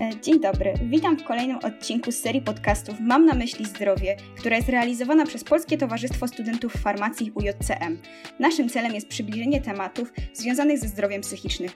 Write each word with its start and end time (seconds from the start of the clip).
E, 0.00 0.20
dzień 0.20 0.40
dobry, 0.40 0.74
witam 0.82 1.18
w 1.18 1.24
kolejnym 1.24 1.58
odcinku 1.58 2.12
z 2.12 2.16
serii 2.16 2.42
podcastów 2.42 3.00
Mam 3.00 3.26
na 3.26 3.34
myśli 3.34 3.66
zdrowie, 3.66 4.16
która 4.38 4.56
jest 4.56 4.68
realizowana 4.68 5.26
przez 5.26 5.44
Polskie 5.44 5.78
Towarzystwo 5.78 6.28
Studentów 6.28 6.72
Farmacji 6.72 7.32
UJCM. 7.34 7.98
Naszym 8.38 8.68
celem 8.68 8.94
jest 8.94 9.08
przybliżenie 9.08 9.60
tematów 9.60 10.12
związanych 10.32 10.78
ze 10.78 10.88
zdrowiem 10.88 11.20
psychicznym. 11.22 11.70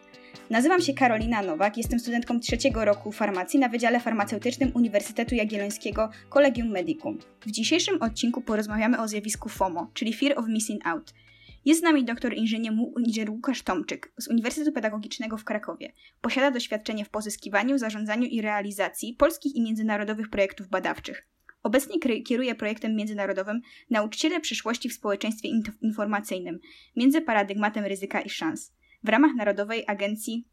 Nazywam 0.50 0.80
się 0.80 0.94
Karolina 0.94 1.42
Nowak, 1.42 1.76
jestem 1.76 2.00
studentką 2.00 2.40
trzeciego 2.40 2.84
roku 2.84 3.12
farmacji 3.12 3.60
na 3.60 3.68
Wydziale 3.68 4.00
Farmaceutycznym 4.00 4.70
Uniwersytetu 4.74 5.34
Jagiellońskiego 5.34 6.10
Collegium 6.30 6.68
Medicum. 6.68 7.18
W 7.40 7.50
dzisiejszym 7.50 8.02
odcinku 8.02 8.40
porozmawiamy 8.40 9.00
o 9.00 9.08
zjawisku 9.08 9.48
FOMO, 9.48 9.90
czyli 9.94 10.14
Fear 10.14 10.38
of 10.38 10.48
Missing 10.48 10.86
Out– 10.86 11.14
jest 11.64 11.80
z 11.80 11.82
nami 11.82 12.04
doktor 12.04 12.34
inżynier, 12.34 12.72
inżynier 12.98 13.30
Łukasz 13.30 13.62
Tomczyk 13.62 14.12
z 14.18 14.28
Uniwersytetu 14.28 14.72
Pedagogicznego 14.72 15.36
w 15.36 15.44
Krakowie. 15.44 15.92
Posiada 16.20 16.50
doświadczenie 16.50 17.04
w 17.04 17.10
pozyskiwaniu, 17.10 17.78
zarządzaniu 17.78 18.26
i 18.26 18.40
realizacji 18.40 19.14
polskich 19.14 19.54
i 19.54 19.62
międzynarodowych 19.62 20.30
projektów 20.30 20.68
badawczych. 20.68 21.28
Obecnie 21.62 22.22
kieruje 22.22 22.54
projektem 22.54 22.96
międzynarodowym 22.96 23.60
Nauczyciele 23.90 24.40
przyszłości 24.40 24.88
w 24.88 24.94
społeczeństwie 24.94 25.48
informacyjnym 25.82 26.58
między 26.96 27.20
paradygmatem 27.20 27.84
ryzyka 27.84 28.20
i 28.20 28.30
szans 28.30 28.72
w 29.04 29.08
ramach 29.08 29.34
Narodowej 29.34 29.84
Agencji 29.86 30.48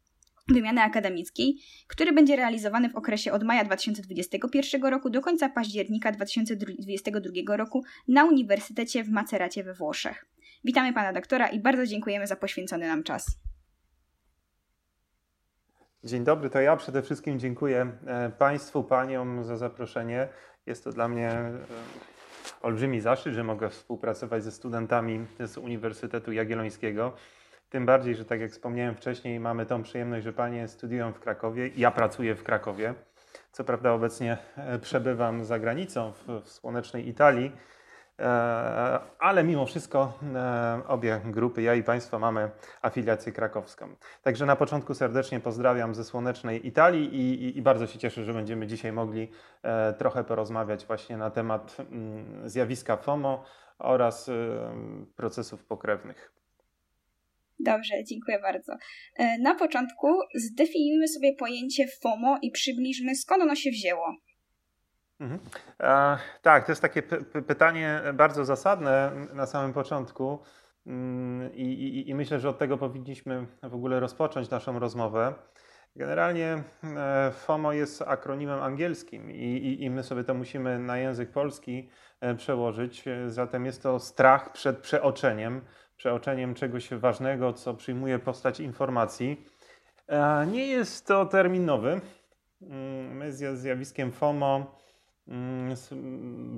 Wymiany 0.48 0.80
Akademickiej, 0.80 1.58
który 1.86 2.12
będzie 2.12 2.36
realizowany 2.36 2.88
w 2.88 2.96
okresie 2.96 3.32
od 3.32 3.42
maja 3.42 3.64
2021 3.64 4.82
roku 4.82 5.10
do 5.10 5.20
końca 5.20 5.48
października 5.48 6.12
2022 6.12 7.56
roku 7.56 7.84
na 8.08 8.24
Uniwersytecie 8.24 9.04
w 9.04 9.10
Maceracie 9.10 9.64
we 9.64 9.74
Włoszech. 9.74 10.31
Witamy 10.64 10.92
pana 10.92 11.12
doktora 11.12 11.48
i 11.48 11.60
bardzo 11.60 11.86
dziękujemy 11.86 12.26
za 12.26 12.36
poświęcony 12.36 12.88
nam 12.88 13.02
czas. 13.02 13.38
Dzień 16.04 16.24
dobry, 16.24 16.50
to 16.50 16.60
ja 16.60 16.76
przede 16.76 17.02
wszystkim 17.02 17.38
dziękuję 17.38 17.92
e, 18.06 18.30
Państwu, 18.30 18.84
Paniom 18.84 19.44
za 19.44 19.56
zaproszenie. 19.56 20.28
Jest 20.66 20.84
to 20.84 20.92
dla 20.92 21.08
mnie 21.08 21.30
e, 21.30 21.52
olbrzymi 22.62 23.00
zaszczyt, 23.00 23.34
że 23.34 23.44
mogę 23.44 23.70
współpracować 23.70 24.44
ze 24.44 24.52
studentami 24.52 25.26
z 25.40 25.58
Uniwersytetu 25.58 26.32
Jagiellońskiego. 26.32 27.12
Tym 27.68 27.86
bardziej, 27.86 28.14
że 28.14 28.24
tak 28.24 28.40
jak 28.40 28.50
wspomniałem 28.50 28.94
wcześniej, 28.94 29.40
mamy 29.40 29.66
tą 29.66 29.82
przyjemność, 29.82 30.24
że 30.24 30.32
Panie 30.32 30.68
studiują 30.68 31.12
w 31.12 31.20
Krakowie, 31.20 31.70
ja 31.76 31.90
pracuję 31.90 32.34
w 32.34 32.42
Krakowie. 32.42 32.94
Co 33.52 33.64
prawda 33.64 33.92
obecnie 33.92 34.38
e, 34.56 34.78
przebywam 34.78 35.44
za 35.44 35.58
granicą 35.58 36.12
w, 36.12 36.42
w 36.42 36.48
słonecznej 36.48 37.08
Italii, 37.08 37.52
ale 39.18 39.44
mimo 39.44 39.66
wszystko 39.66 40.18
e, 40.34 40.82
obie 40.88 41.20
grupy, 41.24 41.62
ja 41.62 41.74
i 41.74 41.82
Państwo, 41.82 42.18
mamy 42.18 42.50
afiliację 42.82 43.32
krakowską. 43.32 43.96
Także 44.22 44.46
na 44.46 44.56
początku 44.56 44.94
serdecznie 44.94 45.40
pozdrawiam 45.40 45.94
ze 45.94 46.04
słonecznej 46.04 46.66
Italii 46.66 47.14
i, 47.14 47.44
i, 47.44 47.58
i 47.58 47.62
bardzo 47.62 47.86
się 47.86 47.98
cieszę, 47.98 48.24
że 48.24 48.32
będziemy 48.32 48.66
dzisiaj 48.66 48.92
mogli 48.92 49.30
e, 49.62 49.92
trochę 49.92 50.24
porozmawiać 50.24 50.86
właśnie 50.86 51.16
na 51.16 51.30
temat 51.30 51.76
mm, 51.80 52.48
zjawiska 52.48 52.96
FOMO 52.96 53.44
oraz 53.78 54.30
procesów 55.16 55.64
pokrewnych. 55.64 56.32
Dobrze, 57.60 57.94
dziękuję 58.04 58.38
bardzo. 58.40 58.72
Na 59.40 59.54
początku 59.54 60.08
zdefiniujmy 60.34 61.08
sobie 61.08 61.34
pojęcie 61.38 61.86
FOMO 62.02 62.38
i 62.42 62.50
przybliżmy 62.50 63.14
skąd 63.14 63.42
ono 63.42 63.54
się 63.54 63.70
wzięło. 63.70 64.16
Mhm. 65.22 65.40
E, 65.80 66.18
tak, 66.42 66.66
to 66.66 66.72
jest 66.72 66.82
takie 66.82 67.02
pytanie 67.46 68.02
bardzo 68.14 68.44
zasadne 68.44 69.12
na 69.34 69.46
samym 69.46 69.72
początku. 69.72 70.38
Mm, 70.86 71.54
I, 71.54 71.62
i, 71.62 72.10
I, 72.10 72.14
myślę, 72.14 72.40
że 72.40 72.48
od 72.48 72.58
tego 72.58 72.78
powinniśmy 72.78 73.46
w 73.62 73.74
ogóle 73.74 74.00
rozpocząć 74.00 74.50
naszą 74.50 74.78
rozmowę. 74.78 75.34
Generalnie 75.96 76.62
e, 76.84 77.32
FOMO 77.34 77.72
jest 77.72 78.02
akronimem 78.02 78.62
angielskim 78.62 79.30
i, 79.30 79.76
i, 79.80 79.90
my 79.90 80.02
sobie 80.02 80.24
to 80.24 80.34
musimy 80.34 80.78
na 80.78 80.98
język 80.98 81.30
polski 81.30 81.88
e, 82.20 82.34
przełożyć. 82.34 83.04
Zatem 83.26 83.66
jest 83.66 83.82
to 83.82 83.98
strach 83.98 84.52
przed 84.52 84.78
przeoczeniem, 84.78 85.60
przeoczeniem 85.96 86.54
czegoś 86.54 86.94
ważnego, 86.94 87.52
co 87.52 87.74
przyjmuje 87.74 88.18
postać 88.18 88.60
informacji. 88.60 89.46
Nie 90.46 90.66
jest 90.66 91.06
to 91.06 91.26
termin 91.26 91.64
nowy. 91.64 92.00
Mm, 92.62 93.16
my 93.16 93.32
z 93.32 93.58
zjawiskiem 93.58 94.12
FOMO 94.12 94.81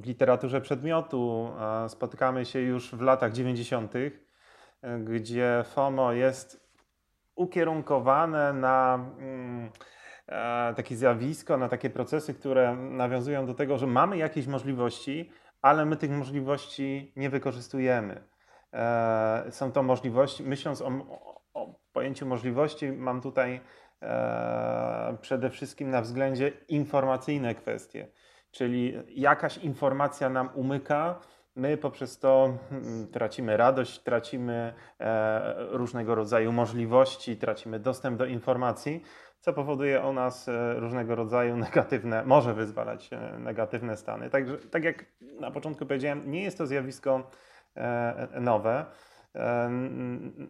w 0.00 0.06
literaturze 0.06 0.60
przedmiotu 0.60 1.50
spotykamy 1.88 2.44
się 2.44 2.60
już 2.60 2.94
w 2.94 3.00
latach 3.00 3.32
90., 3.32 3.92
gdzie 5.04 5.64
FOMO 5.66 6.12
jest 6.12 6.64
ukierunkowane 7.34 8.52
na 8.52 8.94
mm, 9.18 9.70
e, 10.26 10.74
takie 10.74 10.96
zjawisko, 10.96 11.56
na 11.56 11.68
takie 11.68 11.90
procesy, 11.90 12.34
które 12.34 12.76
nawiązują 12.76 13.46
do 13.46 13.54
tego, 13.54 13.78
że 13.78 13.86
mamy 13.86 14.16
jakieś 14.16 14.46
możliwości, 14.46 15.30
ale 15.62 15.86
my 15.86 15.96
tych 15.96 16.10
możliwości 16.10 17.12
nie 17.16 17.30
wykorzystujemy. 17.30 18.22
E, 18.72 19.44
są 19.50 19.72
to 19.72 19.82
możliwości, 19.82 20.42
myśląc 20.42 20.82
o, 20.82 20.90
o 21.54 21.74
pojęciu 21.92 22.26
możliwości, 22.26 22.92
mam 22.92 23.20
tutaj 23.20 23.60
e, 24.02 25.16
przede 25.20 25.50
wszystkim 25.50 25.90
na 25.90 26.00
względzie 26.00 26.52
informacyjne 26.68 27.54
kwestie 27.54 28.08
czyli 28.54 28.94
jakaś 29.08 29.58
informacja 29.58 30.28
nam 30.28 30.48
umyka, 30.54 31.20
my 31.56 31.76
poprzez 31.76 32.18
to 32.18 32.58
mm, 32.70 33.08
tracimy 33.08 33.56
radość, 33.56 33.98
tracimy 33.98 34.74
e, 35.00 35.54
różnego 35.70 36.14
rodzaju 36.14 36.52
możliwości, 36.52 37.36
tracimy 37.36 37.78
dostęp 37.80 38.18
do 38.18 38.26
informacji, 38.26 39.02
co 39.40 39.52
powoduje 39.52 40.00
u 40.00 40.12
nas 40.12 40.48
e, 40.48 40.74
różnego 40.74 41.14
rodzaju 41.14 41.56
negatywne, 41.66 42.24
może 42.24 42.54
wyzwalać 42.54 43.10
e, 43.12 43.38
negatywne 43.38 43.96
stany. 43.96 44.30
Także, 44.30 44.58
tak 44.58 44.84
jak 44.84 45.04
na 45.40 45.50
początku 45.50 45.86
powiedziałem, 45.86 46.30
nie 46.30 46.42
jest 46.42 46.58
to 46.58 46.66
zjawisko 46.66 47.30
nowe. 48.40 48.86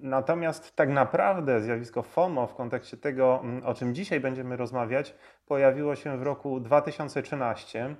Natomiast 0.00 0.76
tak 0.76 0.88
naprawdę 0.88 1.60
zjawisko 1.60 2.02
FOMO 2.02 2.46
w 2.46 2.54
kontekście 2.54 2.96
tego, 2.96 3.42
o 3.64 3.74
czym 3.74 3.94
dzisiaj 3.94 4.20
będziemy 4.20 4.56
rozmawiać, 4.56 5.14
pojawiło 5.46 5.96
się 5.96 6.18
w 6.18 6.22
roku 6.22 6.60
2013. 6.60 7.96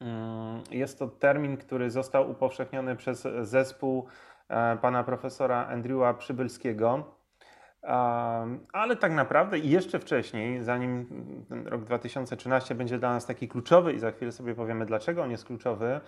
Mm, 0.00 0.62
jest 0.70 0.98
to 0.98 1.08
termin, 1.08 1.56
który 1.56 1.90
został 1.90 2.30
upowszechniony 2.30 2.96
przez 2.96 3.28
zespół 3.42 4.06
e, 4.48 4.76
pana 4.76 5.04
profesora 5.04 5.66
Andrewa 5.66 6.14
Przybylskiego. 6.14 7.14
Ale 8.72 8.96
tak 9.00 9.12
naprawdę 9.12 9.58
i 9.58 9.70
jeszcze 9.70 9.98
wcześniej, 9.98 10.62
zanim 10.62 11.06
ten 11.48 11.66
rok 11.66 11.84
2013 11.84 12.74
będzie 12.74 12.98
dla 12.98 13.12
nas 13.12 13.26
taki 13.26 13.48
kluczowy 13.48 13.92
i 13.92 13.98
za 13.98 14.10
chwilę 14.10 14.32
sobie 14.32 14.54
powiemy, 14.54 14.86
dlaczego 14.86 15.22
on 15.22 15.30
jest 15.30 15.44
kluczowy, 15.44 16.00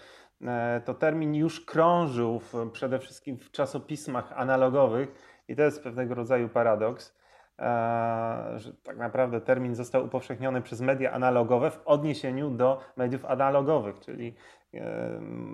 e, 0.42 0.82
to 0.84 0.94
termin 0.94 1.34
już 1.34 1.60
krążył 1.60 2.40
w, 2.40 2.70
przede 2.72 2.98
wszystkim 2.98 3.38
w 3.38 3.50
czasopismach 3.50 4.32
analogowych 4.32 5.08
i 5.48 5.56
to 5.56 5.62
jest 5.62 5.82
pewnego 5.82 6.14
rodzaju 6.14 6.48
paradoks, 6.48 7.16
e, 7.58 7.62
że 8.56 8.72
tak 8.82 8.96
naprawdę 8.96 9.40
termin 9.40 9.74
został 9.74 10.04
upowszechniony 10.04 10.62
przez 10.62 10.80
media 10.80 11.12
analogowe 11.12 11.70
w 11.70 11.82
odniesieniu 11.84 12.50
do 12.50 12.80
mediów 12.96 13.24
analogowych, 13.24 14.00
czyli 14.00 14.34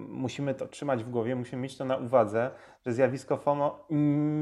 musimy 0.09 0.55
to 0.55 0.67
trzymać 0.67 1.05
w 1.05 1.11
głowie, 1.11 1.37
musimy 1.37 1.63
mieć 1.63 1.77
to 1.77 1.85
na 1.85 1.97
uwadze, 1.97 2.51
że 2.87 2.93
zjawisko 2.93 3.37
FOMO 3.37 3.87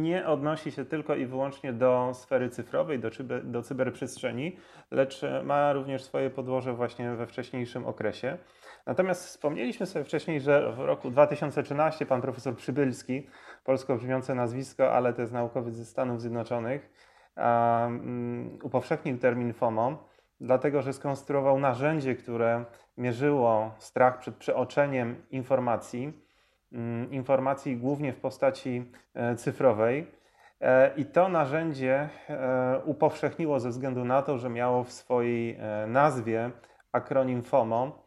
nie 0.01 0.27
odnosi 0.27 0.73
się 0.73 0.85
tylko 0.85 1.15
i 1.15 1.27
wyłącznie 1.27 1.73
do 1.73 2.11
sfery 2.15 2.51
cyfrowej, 2.51 2.99
do, 2.99 3.11
do 3.45 3.63
cyberprzestrzeni, 3.63 4.57
lecz 4.91 5.23
ma 5.45 5.73
również 5.73 6.03
swoje 6.03 6.31
podłoże 6.31 6.73
właśnie 6.73 7.11
we 7.11 7.27
wcześniejszym 7.27 7.87
okresie. 7.87 8.39
Natomiast 8.87 9.27
wspomnieliśmy 9.27 9.87
sobie 9.87 10.05
wcześniej, 10.05 10.41
że 10.41 10.73
w 10.73 10.79
roku 10.79 11.11
2013 11.11 12.07
pan 12.07 12.21
profesor 12.21 12.57
Przybylski, 12.57 13.27
polsko 13.65 13.97
brzmiące 13.97 14.35
nazwisko, 14.35 14.93
ale 14.93 15.13
to 15.13 15.21
jest 15.21 15.33
naukowiec 15.33 15.75
ze 15.75 15.85
Stanów 15.85 16.21
Zjednoczonych, 16.21 16.91
um, 17.37 18.59
upowszechnił 18.63 19.19
termin 19.19 19.53
FOMO 19.53 20.09
dlatego 20.41 20.83
że 20.83 20.93
skonstruował 20.93 21.61
narzędzie, 21.61 22.15
które 22.15 22.65
mierzyło 22.97 23.75
strach 23.79 24.19
przed 24.19 24.37
przeoczeniem 24.37 25.23
informacji, 25.31 26.13
mm, 26.73 27.13
informacji 27.13 27.77
głównie 27.77 28.13
w 28.13 28.21
postaci 28.21 28.93
e, 29.15 29.37
cyfrowej. 29.37 30.07
E, 30.61 30.95
I 30.97 31.05
to 31.05 31.29
narzędzie 31.29 32.09
e, 32.29 32.81
upowszechniło 32.85 33.61
ze 33.61 33.69
względu 33.69 34.05
na 34.05 34.23
to, 34.23 34.39
że 34.39 34.51
miało 34.51 34.85
w 34.85 34.93
swojej 34.93 35.59
nazwie 35.87 36.51
akronim 36.93 37.43
FOMO, 37.43 38.07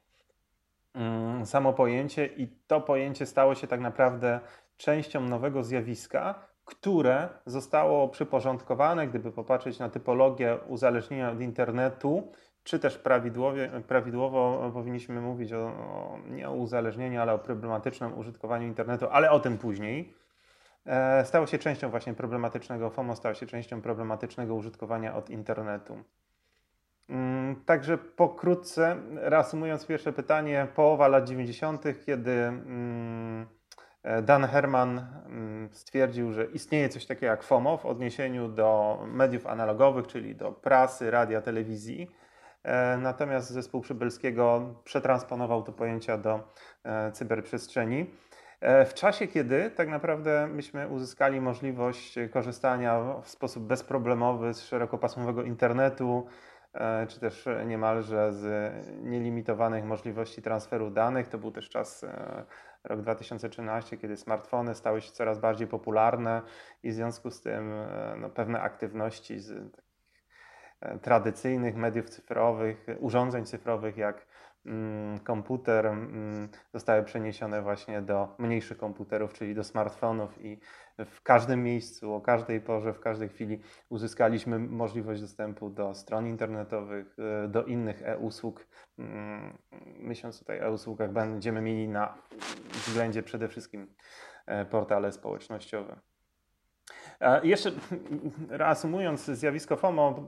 mm, 0.95 1.45
samo 1.45 1.73
pojęcie, 1.73 2.25
i 2.25 2.47
to 2.67 2.81
pojęcie 2.81 3.25
stało 3.25 3.55
się 3.55 3.67
tak 3.67 3.79
naprawdę 3.79 4.39
częścią 4.77 5.21
nowego 5.21 5.63
zjawiska, 5.63 6.50
które 6.65 7.29
zostało 7.45 8.09
przyporządkowane, 8.09 9.07
gdyby 9.07 9.31
popatrzeć 9.31 9.79
na 9.79 9.89
typologię 9.89 10.57
uzależnienia 10.67 11.31
od 11.31 11.41
internetu, 11.41 12.31
czy 12.63 12.79
też 12.79 12.99
prawidłowo 13.87 14.71
powinniśmy 14.73 15.21
mówić 15.21 15.53
o, 15.53 15.65
o, 15.65 16.19
nie 16.29 16.49
o 16.49 16.53
uzależnieniu, 16.53 17.21
ale 17.21 17.33
o 17.33 17.39
problematycznym 17.39 18.17
użytkowaniu 18.17 18.67
internetu, 18.67 19.07
ale 19.11 19.31
o 19.31 19.39
tym 19.39 19.57
później. 19.57 20.13
E, 20.85 21.25
stało 21.25 21.47
się 21.47 21.57
częścią 21.57 21.89
właśnie 21.89 22.13
problematycznego 22.13 22.89
FOMO, 22.89 23.15
stało 23.15 23.35
się 23.35 23.45
częścią 23.45 23.81
problematycznego 23.81 24.55
użytkowania 24.55 25.15
od 25.15 25.29
internetu. 25.29 26.03
Mm, 27.09 27.55
także 27.65 27.97
pokrótce, 27.97 28.95
reasumując 29.15 29.85
pierwsze 29.85 30.13
pytanie, 30.13 30.67
połowa 30.75 31.07
lat 31.07 31.27
90., 31.27 31.83
kiedy 32.05 32.31
mm, 32.31 33.47
Dan 34.24 34.44
Herman 34.48 35.07
stwierdził, 35.71 36.31
że 36.31 36.45
istnieje 36.45 36.89
coś 36.89 37.06
takiego 37.06 37.25
jak 37.25 37.44
FOMO 37.44 37.77
w 37.77 37.86
odniesieniu 37.86 38.48
do 38.48 39.00
mediów 39.07 39.48
analogowych, 39.48 40.07
czyli 40.07 40.36
do 40.36 40.51
prasy, 40.51 41.12
radia, 41.12 41.42
telewizji. 41.42 42.12
E, 42.63 42.98
natomiast 42.98 43.50
zespół 43.50 43.81
Przybylskiego 43.81 44.75
przetransponował 44.83 45.63
te 45.63 45.71
pojęcia 45.71 46.18
do 46.18 46.39
e, 46.83 47.12
cyberprzestrzeni. 47.12 48.06
E, 48.59 48.86
w 48.86 48.94
czasie, 48.94 49.27
kiedy 49.27 49.71
tak 49.71 49.89
naprawdę 49.89 50.48
myśmy 50.48 50.88
uzyskali 50.88 51.42
możliwość 51.42 52.15
korzystania 52.31 53.00
w 53.24 53.30
sposób 53.30 53.63
bezproblemowy 53.63 54.53
z 54.53 54.63
szerokopasmowego 54.63 55.44
internetu, 55.44 56.25
czy 57.07 57.19
też 57.19 57.45
niemalże 57.65 58.33
z 58.33 58.74
nielimitowanych 59.03 59.86
możliwości 59.86 60.42
transferu 60.42 60.89
danych, 60.89 61.27
to 61.27 61.38
był 61.38 61.51
też 61.51 61.69
czas 61.69 62.06
rok 62.83 63.01
2013, 63.01 63.97
kiedy 63.97 64.17
smartfony 64.17 64.75
stały 64.75 65.01
się 65.01 65.11
coraz 65.11 65.39
bardziej 65.39 65.67
popularne 65.67 66.41
i 66.83 66.91
w 66.91 66.93
związku 66.93 67.31
z 67.31 67.41
tym 67.41 67.73
no, 68.17 68.29
pewne 68.29 68.61
aktywności 68.61 69.39
z 69.39 69.77
E, 70.81 70.99
tradycyjnych 70.99 71.75
mediów 71.75 72.09
cyfrowych, 72.09 72.85
urządzeń 72.99 73.45
cyfrowych 73.45 73.97
jak 73.97 74.27
mm, 74.65 75.19
komputer 75.19 75.85
mm, 75.85 76.49
zostały 76.73 77.03
przeniesione 77.03 77.61
właśnie 77.61 78.01
do 78.01 78.35
mniejszych 78.37 78.77
komputerów, 78.77 79.33
czyli 79.33 79.55
do 79.55 79.63
smartfonów 79.63 80.45
i 80.45 80.59
w 81.06 81.21
każdym 81.21 81.63
miejscu, 81.63 82.13
o 82.13 82.21
każdej 82.21 82.62
porze, 82.62 82.94
w 82.94 83.00
każdej 83.00 83.30
chwili 83.30 83.62
uzyskaliśmy 83.89 84.59
możliwość 84.59 85.21
dostępu 85.21 85.69
do 85.69 85.94
stron 85.94 86.27
internetowych, 86.27 87.15
e, 87.44 87.48
do 87.48 87.63
innych 87.63 88.01
e-usług. 88.03 88.68
Mm, 89.00 89.57
myśląc 90.00 90.39
tutaj 90.39 90.62
o 90.62 90.63
e-usługach, 90.63 91.12
będziemy 91.12 91.62
mieli 91.62 91.88
na 91.88 92.18
względzie 92.71 93.24
przede 93.24 93.48
wszystkim 93.48 93.94
e, 94.45 94.65
portale 94.65 95.12
społecznościowe. 95.12 96.00
Jeszcze 97.44 97.71
reasumując 98.50 99.25
zjawisko 99.25 99.75
FOMO, 99.75 100.27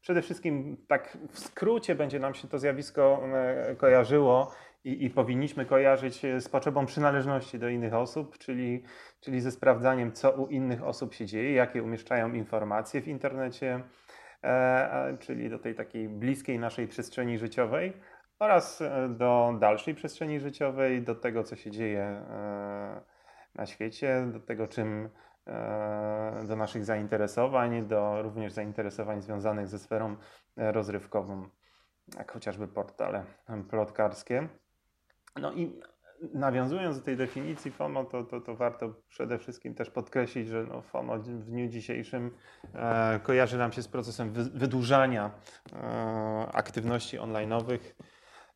przede 0.00 0.22
wszystkim 0.22 0.76
tak 0.88 1.18
w 1.30 1.38
skrócie 1.38 1.94
będzie 1.94 2.18
nam 2.18 2.34
się 2.34 2.48
to 2.48 2.58
zjawisko 2.58 3.22
e, 3.34 3.76
kojarzyło 3.76 4.52
i, 4.84 5.04
i, 5.04 5.10
powinniśmy 5.10 5.66
kojarzyć 5.66 6.22
z 6.40 6.48
potrzebą 6.48 6.86
przynależności 6.86 7.58
do 7.58 7.68
innych 7.68 7.94
osób, 7.94 8.38
czyli, 8.38 8.82
czyli 9.20 9.40
ze 9.40 9.50
sprawdzaniem, 9.50 10.12
co 10.12 10.30
u 10.30 10.46
innych 10.46 10.82
osób 10.82 11.14
się 11.14 11.26
dzieje, 11.26 11.52
jakie 11.52 11.82
umieszczają 11.82 12.32
informacje 12.32 13.00
w 13.00 13.08
internecie, 13.08 13.82
e, 14.44 15.16
czyli 15.20 15.50
do 15.50 15.58
tej 15.58 15.74
takiej 15.74 16.08
bliskiej 16.08 16.58
naszej 16.58 16.88
przestrzeni 16.88 17.38
życiowej 17.38 17.92
oraz 18.38 18.82
e, 18.82 19.08
do 19.08 19.56
dalszej 19.60 19.94
przestrzeni 19.94 20.40
życiowej, 20.40 21.02
do 21.02 21.14
tego, 21.14 21.44
co 21.44 21.56
się 21.56 21.70
dzieje 21.70 22.02
e, 22.02 23.00
na 23.54 23.66
świecie, 23.66 24.26
do 24.32 24.40
tego, 24.40 24.68
czym 24.68 25.08
E, 25.46 26.44
do 26.48 26.56
naszych 26.56 26.84
zainteresowań, 26.84 27.86
do 27.86 28.22
również 28.22 28.52
zainteresowań 28.52 29.22
związanych 29.22 29.68
ze 29.68 29.78
sferą 29.78 30.16
e, 30.56 30.72
rozrywkową, 30.72 31.48
jak 32.16 32.32
chociażby 32.32 32.68
portale 32.68 33.24
plotkarskie. 33.70 34.48
No 35.36 35.52
i 35.52 35.80
nawiązując 36.34 36.98
do 36.98 37.04
tej 37.04 37.16
definicji 37.16 37.70
FOMO, 37.70 38.04
to, 38.04 38.24
to, 38.24 38.40
to 38.40 38.56
warto 38.56 38.94
przede 39.08 39.38
wszystkim 39.38 39.74
też 39.74 39.90
podkreślić, 39.90 40.48
że 40.48 40.64
no 40.64 40.82
FOMO 40.82 41.18
w 41.18 41.44
dniu 41.44 41.68
dzisiejszym 41.68 42.30
e, 42.74 43.20
kojarzy 43.22 43.58
nam 43.58 43.72
się 43.72 43.82
z 43.82 43.88
procesem 43.88 44.32
wy, 44.32 44.44
wydłużania 44.44 45.30
e, 45.72 46.48
aktywności 46.52 47.18
online'owych 47.18 47.78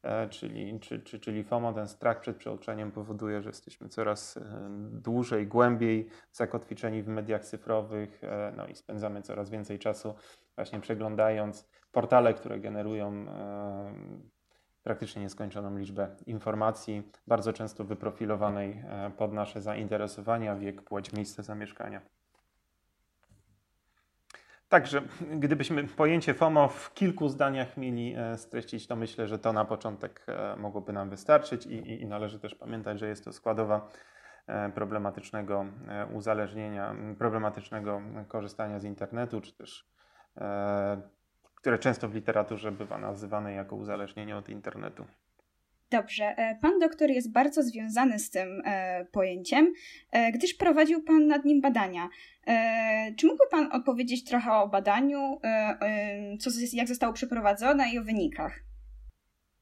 E, 0.05 0.29
czyli, 0.29 0.81
czy, 0.81 1.01
czy, 1.01 1.21
czyli 1.21 1.45
FOMO, 1.45 1.73
ten 1.73 1.89
strach 1.89 2.21
przed 2.21 2.37
przeoczaniem 2.37 2.93
powoduje, 2.93 3.43
że 3.43 3.49
jesteśmy 3.49 3.89
coraz 3.89 4.37
e, 4.37 4.41
dłużej, 4.91 5.47
głębiej 5.47 6.09
zakotwiczeni 6.33 7.03
w 7.03 7.09
mediach 7.09 7.45
cyfrowych 7.45 8.25
e, 8.25 8.53
no 8.57 8.67
i 8.67 8.75
spędzamy 8.75 9.23
coraz 9.23 9.51
więcej 9.51 9.79
czasu 9.79 10.15
właśnie 10.57 10.81
przeglądając 10.81 11.69
portale, 11.93 12.35
które 12.35 12.61
generują 12.61 13.27
praktycznie 14.85 15.23
nieskończoną 15.23 15.79
liczbę 15.79 16.17
informacji, 16.27 17.03
bardzo 17.27 17.53
często 17.53 17.85
wyprofilowanej 17.85 18.85
pod 19.17 19.33
nasze 19.33 19.61
zainteresowania, 19.61 20.57
wiek, 20.57 20.83
płeć, 20.83 21.13
miejsce 21.13 21.43
zamieszkania. 21.43 22.01
Także 24.69 25.03
gdybyśmy 25.31 25.85
pojęcie 25.85 26.35
FOMO 26.35 26.69
w 26.69 26.95
kilku 26.95 27.29
zdaniach 27.29 27.77
mieli 27.77 28.15
e, 28.17 28.39
streścić, 28.39 28.87
to 28.87 28.97
myślę, 28.97 29.29
że 29.29 29.39
to 29.39 29.53
na 29.53 29.65
początek 29.65 30.27
e, 30.29 30.57
mogłoby 30.57 30.93
nam 30.93 31.11
wystarczyć 31.11 31.67
i, 31.67 31.75
i, 31.75 32.03
i 32.03 32.07
należy 32.07 32.41
też 32.41 32.55
pamiętać, 32.55 32.99
że 32.99 33.09
jest 33.09 33.25
to 33.25 33.33
składowa 33.33 33.89
e, 34.47 34.71
problematycznego 34.71 35.65
uzależnienia, 36.13 36.95
problematycznego 37.19 38.03
korzystania 38.29 38.81
z 38.81 38.85
internetu, 38.85 39.41
czy 39.41 39.53
też 39.53 39.91
które 41.65 41.79
często 41.79 42.09
w 42.09 42.15
literaturze 42.15 42.73
bywa 42.73 42.99
nazywane 42.99 43.53
jako 43.53 43.77
uzależnienie 43.77 44.37
od 44.37 44.49
internetu. 44.49 45.05
Dobrze, 45.91 46.35
pan 46.63 46.79
doktor 46.79 47.11
jest 47.11 47.33
bardzo 47.33 47.63
związany 47.63 48.19
z 48.19 48.31
tym 48.31 48.63
pojęciem, 49.13 49.73
gdyż 50.35 50.55
prowadził 50.55 51.03
pan 51.03 51.27
nad 51.27 51.45
nim 51.45 51.61
badania. 51.61 52.09
E, 52.47 53.15
czy 53.17 53.27
mógłby 53.27 53.45
Pan 53.51 53.73
opowiedzieć 53.73 54.25
trochę 54.25 54.53
o 54.53 54.69
badaniu, 54.69 55.41
e, 55.45 55.47
e, 55.47 56.37
co, 56.39 56.51
jak 56.73 56.89
zostało 56.89 57.13
przeprowadzone 57.13 57.91
i 57.91 57.99
o 57.99 58.05
wynikach? 58.05 58.61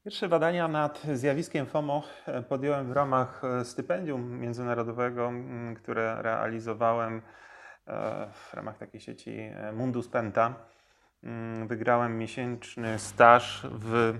Pierwsze 0.03 0.29
badania 0.29 0.67
nad 0.67 1.03
zjawiskiem 1.13 1.65
FOMO 1.65 2.03
podjąłem 2.49 2.87
w 2.87 2.91
ramach 2.91 3.41
stypendium 3.63 4.39
międzynarodowego, 4.39 5.31
które 5.75 6.21
realizowałem 6.21 7.21
w 8.33 8.53
ramach 8.53 8.77
takiej 8.77 9.01
sieci 9.01 9.51
Mundus 9.73 10.07
Penta. 10.07 10.72
Wygrałem 11.67 12.17
miesięczny 12.17 12.99
staż 12.99 13.67
w 13.71 14.13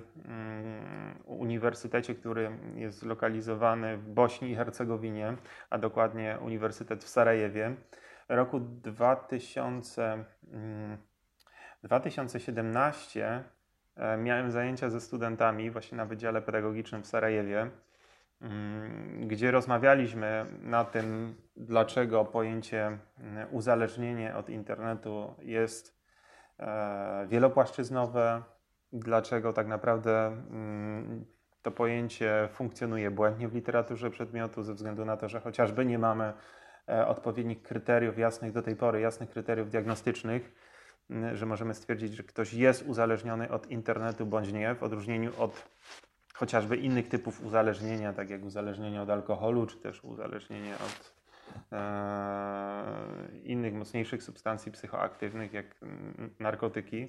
uniwersytecie, 1.25 2.15
który 2.15 2.51
jest 2.75 2.99
zlokalizowany 2.99 3.97
w 3.97 4.09
Bośni 4.09 4.51
i 4.51 4.55
Hercegowinie, 4.55 5.33
a 5.69 5.77
dokładnie 5.77 6.37
Uniwersytet 6.41 7.03
w 7.03 7.09
Sarajewie. 7.09 7.75
Roku 8.29 8.59
2000, 8.59 10.23
2017 11.83 13.27
mm, 13.27 13.43
e, 13.95 14.17
miałem 14.17 14.51
zajęcia 14.51 14.89
ze 14.89 15.01
studentami 15.01 15.71
właśnie 15.71 15.97
na 15.97 16.05
Wydziale 16.05 16.41
Pedagogicznym 16.41 17.03
w 17.03 17.07
Sarajewie, 17.07 17.69
mm, 18.41 19.27
gdzie 19.27 19.51
rozmawialiśmy 19.51 20.45
na 20.61 20.85
tym, 20.85 21.35
dlaczego 21.57 22.25
pojęcie 22.25 22.97
mm, 23.19 23.47
uzależnienie 23.51 24.35
od 24.35 24.49
internetu 24.49 25.35
jest 25.41 26.02
wielopłaszczyznowe, 27.27 28.43
dlaczego 28.93 29.53
tak 29.53 29.67
naprawdę 29.67 30.31
to 31.61 31.71
pojęcie 31.71 32.49
funkcjonuje 32.53 33.11
błędnie 33.11 33.47
w 33.47 33.55
literaturze 33.55 34.09
przedmiotu, 34.09 34.63
ze 34.63 34.73
względu 34.73 35.05
na 35.05 35.17
to, 35.17 35.29
że 35.29 35.39
chociażby 35.39 35.85
nie 35.85 35.99
mamy 35.99 36.33
E, 36.89 37.07
odpowiednich 37.07 37.63
kryteriów 37.63 38.17
jasnych 38.17 38.51
do 38.51 38.61
tej 38.61 38.75
pory, 38.75 39.01
jasnych 39.01 39.29
kryteriów 39.29 39.69
diagnostycznych, 39.69 40.51
że 41.33 41.45
możemy 41.45 41.73
stwierdzić, 41.73 42.13
że 42.13 42.23
ktoś 42.23 42.53
jest 42.53 42.87
uzależniony 42.87 43.51
od 43.51 43.71
internetu 43.71 44.25
bądź 44.25 44.51
nie, 44.51 44.75
w 44.75 44.83
odróżnieniu 44.83 45.31
od 45.37 45.69
chociażby 46.33 46.77
innych 46.77 47.09
typów 47.09 47.45
uzależnienia, 47.45 48.13
tak 48.13 48.29
jak 48.29 48.43
uzależnienie 48.43 49.01
od 49.01 49.09
alkoholu, 49.09 49.67
czy 49.67 49.77
też 49.77 50.03
uzależnienie 50.03 50.73
od 50.75 51.12
e, 51.12 51.12
innych 53.43 53.73
mocniejszych 53.73 54.23
substancji 54.23 54.71
psychoaktywnych, 54.71 55.53
jak 55.53 55.75
narkotyki. 56.39 57.07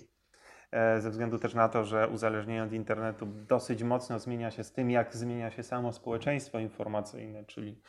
E, 0.70 1.00
ze 1.00 1.10
względu 1.10 1.38
też 1.38 1.54
na 1.54 1.68
to, 1.68 1.84
że 1.84 2.08
uzależnienie 2.08 2.62
od 2.62 2.72
internetu 2.72 3.26
dosyć 3.26 3.82
mocno 3.82 4.18
zmienia 4.18 4.50
się 4.50 4.64
z 4.64 4.72
tym, 4.72 4.90
jak 4.90 5.16
zmienia 5.16 5.50
się 5.50 5.62
samo 5.62 5.92
społeczeństwo 5.92 6.58
informacyjne, 6.58 7.44
czyli 7.44 7.80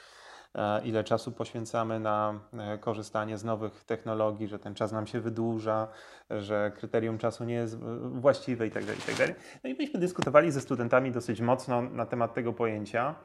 E, 0.55 0.81
ile 0.85 1.03
czasu 1.03 1.31
poświęcamy 1.31 1.99
na 1.99 2.39
e, 2.53 2.77
korzystanie 2.77 3.37
z 3.37 3.43
nowych 3.43 3.83
technologii, 3.83 4.47
że 4.47 4.59
ten 4.59 4.75
czas 4.75 4.91
nam 4.91 5.07
się 5.07 5.19
wydłuża, 5.19 5.87
że 6.29 6.71
kryterium 6.75 7.17
czasu 7.17 7.43
nie 7.43 7.53
jest 7.53 7.77
właściwe 8.01 8.65
itd. 8.65 8.87
Tak 8.87 8.97
itd. 8.97 9.27
Tak 9.27 9.59
no 9.63 9.69
i 9.69 9.73
myśmy 9.73 9.99
dyskutowali 9.99 10.51
ze 10.51 10.61
studentami 10.61 11.11
dosyć 11.11 11.41
mocno 11.41 11.81
na 11.81 12.05
temat 12.05 12.33
tego 12.33 12.53
pojęcia. 12.53 13.15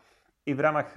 I 0.47 0.55
w 0.55 0.61
ramach 0.61 0.95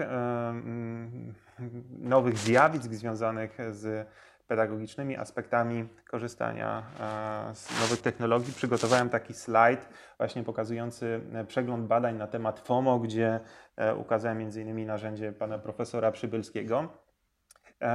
nowych 2.00 2.38
zjawisk 2.38 2.92
związanych 2.94 3.58
z 3.72 4.08
pedagogicznymi 4.48 5.18
aspektami 5.18 5.88
korzystania 6.10 6.84
e, 7.00 7.56
z 7.56 7.82
nowych 7.82 8.02
technologii. 8.02 8.54
Przygotowałem 8.54 9.10
taki 9.10 9.34
slajd 9.34 9.90
właśnie 10.18 10.44
pokazujący 10.44 11.22
e, 11.34 11.46
przegląd 11.46 11.88
badań 11.88 12.18
na 12.18 12.28
temat 12.28 12.60
FOMO, 12.60 13.00
gdzie 13.00 13.40
e, 13.76 13.96
ukazałem 13.96 14.38
m.in. 14.38 14.86
narzędzie 14.86 15.32
pana 15.32 15.60
profesora 15.60 16.12
Przybylskiego. 16.12 16.88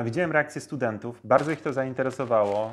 Widziałem 0.05 0.33
reakcję 0.33 0.61
studentów, 0.61 1.21
bardzo 1.25 1.51
ich 1.51 1.63
to 1.63 1.73
zainteresowało, 1.73 2.71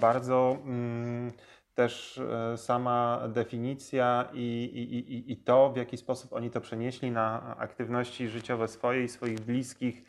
bardzo 0.00 0.56
mm, 0.64 1.32
też 1.74 2.20
sama 2.56 3.20
definicja 3.28 4.28
i, 4.32 4.64
i, 5.08 5.32
i 5.32 5.36
to, 5.36 5.70
w 5.70 5.76
jaki 5.76 5.96
sposób 5.96 6.32
oni 6.32 6.50
to 6.50 6.60
przenieśli 6.60 7.10
na 7.10 7.56
aktywności 7.56 8.28
życiowe 8.28 8.68
swoje 8.68 9.04
i 9.04 9.08
swoich 9.08 9.40
bliskich, 9.40 10.04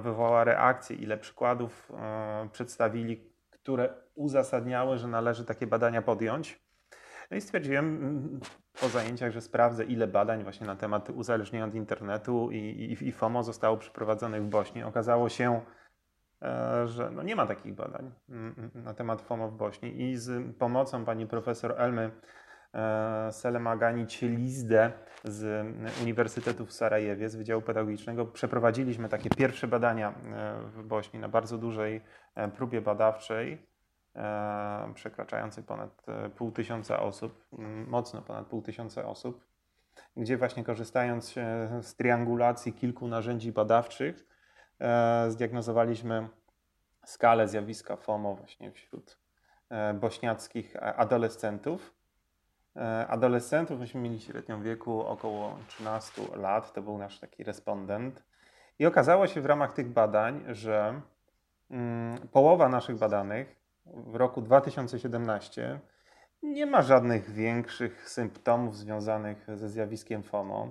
wywołała 0.00 0.44
reakcję, 0.44 0.96
ile 0.96 1.18
przykładów 1.18 1.92
przedstawili, 2.52 3.32
które 3.50 3.94
uzasadniały, 4.14 4.98
że 4.98 5.08
należy 5.08 5.44
takie 5.44 5.66
badania 5.66 6.02
podjąć. 6.02 6.60
No 7.30 7.36
i 7.36 7.40
stwierdziłem 7.40 8.40
po 8.80 8.88
zajęciach, 8.88 9.32
że 9.32 9.40
sprawdzę, 9.40 9.84
ile 9.84 10.06
badań 10.06 10.42
właśnie 10.42 10.66
na 10.66 10.76
temat 10.76 11.10
uzależnienia 11.10 11.64
od 11.64 11.74
internetu 11.74 12.50
i, 12.52 12.56
i, 12.56 13.08
i 13.08 13.12
FOMO 13.12 13.42
zostało 13.42 13.76
przeprowadzonych 13.76 14.42
w 14.42 14.48
Bośni. 14.48 14.82
Okazało 14.82 15.28
się, 15.28 15.52
e, 15.52 15.60
że 16.84 17.10
no 17.10 17.22
nie 17.22 17.36
ma 17.36 17.46
takich 17.46 17.74
badań 17.74 18.12
mm, 18.28 18.54
mm, 18.58 18.84
na 18.84 18.94
temat 18.94 19.22
FOMO 19.22 19.48
w 19.48 19.56
Bośni. 19.56 20.02
I 20.02 20.16
z 20.16 20.56
pomocą 20.56 21.04
pani 21.04 21.26
profesor 21.26 21.74
Elmy 21.76 22.10
e, 22.74 23.28
Selemagani-Cielizde 23.32 24.90
z 25.24 25.66
Uniwersytetu 26.02 26.66
w 26.66 26.72
Sarajewie, 26.72 27.28
z 27.28 27.36
Wydziału 27.36 27.62
Pedagogicznego, 27.62 28.26
przeprowadziliśmy 28.26 29.08
takie 29.08 29.30
pierwsze 29.30 29.68
badania 29.68 30.08
e, 30.08 30.12
w 30.62 30.82
Bośni 30.82 31.20
na 31.20 31.28
bardzo 31.28 31.58
dużej 31.58 32.00
próbie 32.56 32.80
badawczej 32.80 33.68
E, 34.18 34.92
przekraczający 34.94 35.62
ponad 35.62 36.08
e, 36.08 36.28
pół 36.28 36.52
tysiąca 36.52 37.00
osób, 37.00 37.44
mocno 37.86 38.22
ponad 38.22 38.46
pół 38.46 38.62
tysiąca 38.62 39.04
osób, 39.04 39.46
gdzie 40.16 40.36
właśnie 40.36 40.64
korzystając 40.64 41.34
z 41.80 41.96
triangulacji 41.96 42.72
kilku 42.72 43.08
narzędzi 43.08 43.52
badawczych, 43.52 44.16
e, 44.16 44.37
zdiagnozowaliśmy 45.28 46.28
skalę 47.04 47.48
zjawiska 47.48 47.96
FOMO 47.96 48.34
właśnie 48.34 48.72
wśród 48.72 49.18
bośniackich 49.94 50.76
adolescentów. 50.82 51.94
Adolescentów, 53.08 53.80
myśmy 53.80 54.00
mieli 54.00 54.20
średnią 54.20 54.62
wieku 54.62 55.00
około 55.00 55.58
13 55.68 56.22
lat, 56.36 56.72
to 56.72 56.82
był 56.82 56.98
nasz 56.98 57.18
taki 57.18 57.44
respondent. 57.44 58.24
I 58.78 58.86
okazało 58.86 59.26
się 59.26 59.40
w 59.40 59.46
ramach 59.46 59.72
tych 59.72 59.88
badań, 59.92 60.44
że 60.48 61.00
mm, 61.70 62.28
połowa 62.28 62.68
naszych 62.68 62.98
badanych 62.98 63.56
w 63.86 64.14
roku 64.14 64.42
2017 64.42 65.80
nie 66.42 66.66
ma 66.66 66.82
żadnych 66.82 67.30
większych 67.30 68.10
symptomów 68.10 68.76
związanych 68.76 69.46
ze 69.54 69.68
zjawiskiem 69.68 70.22
FOMO. 70.22 70.70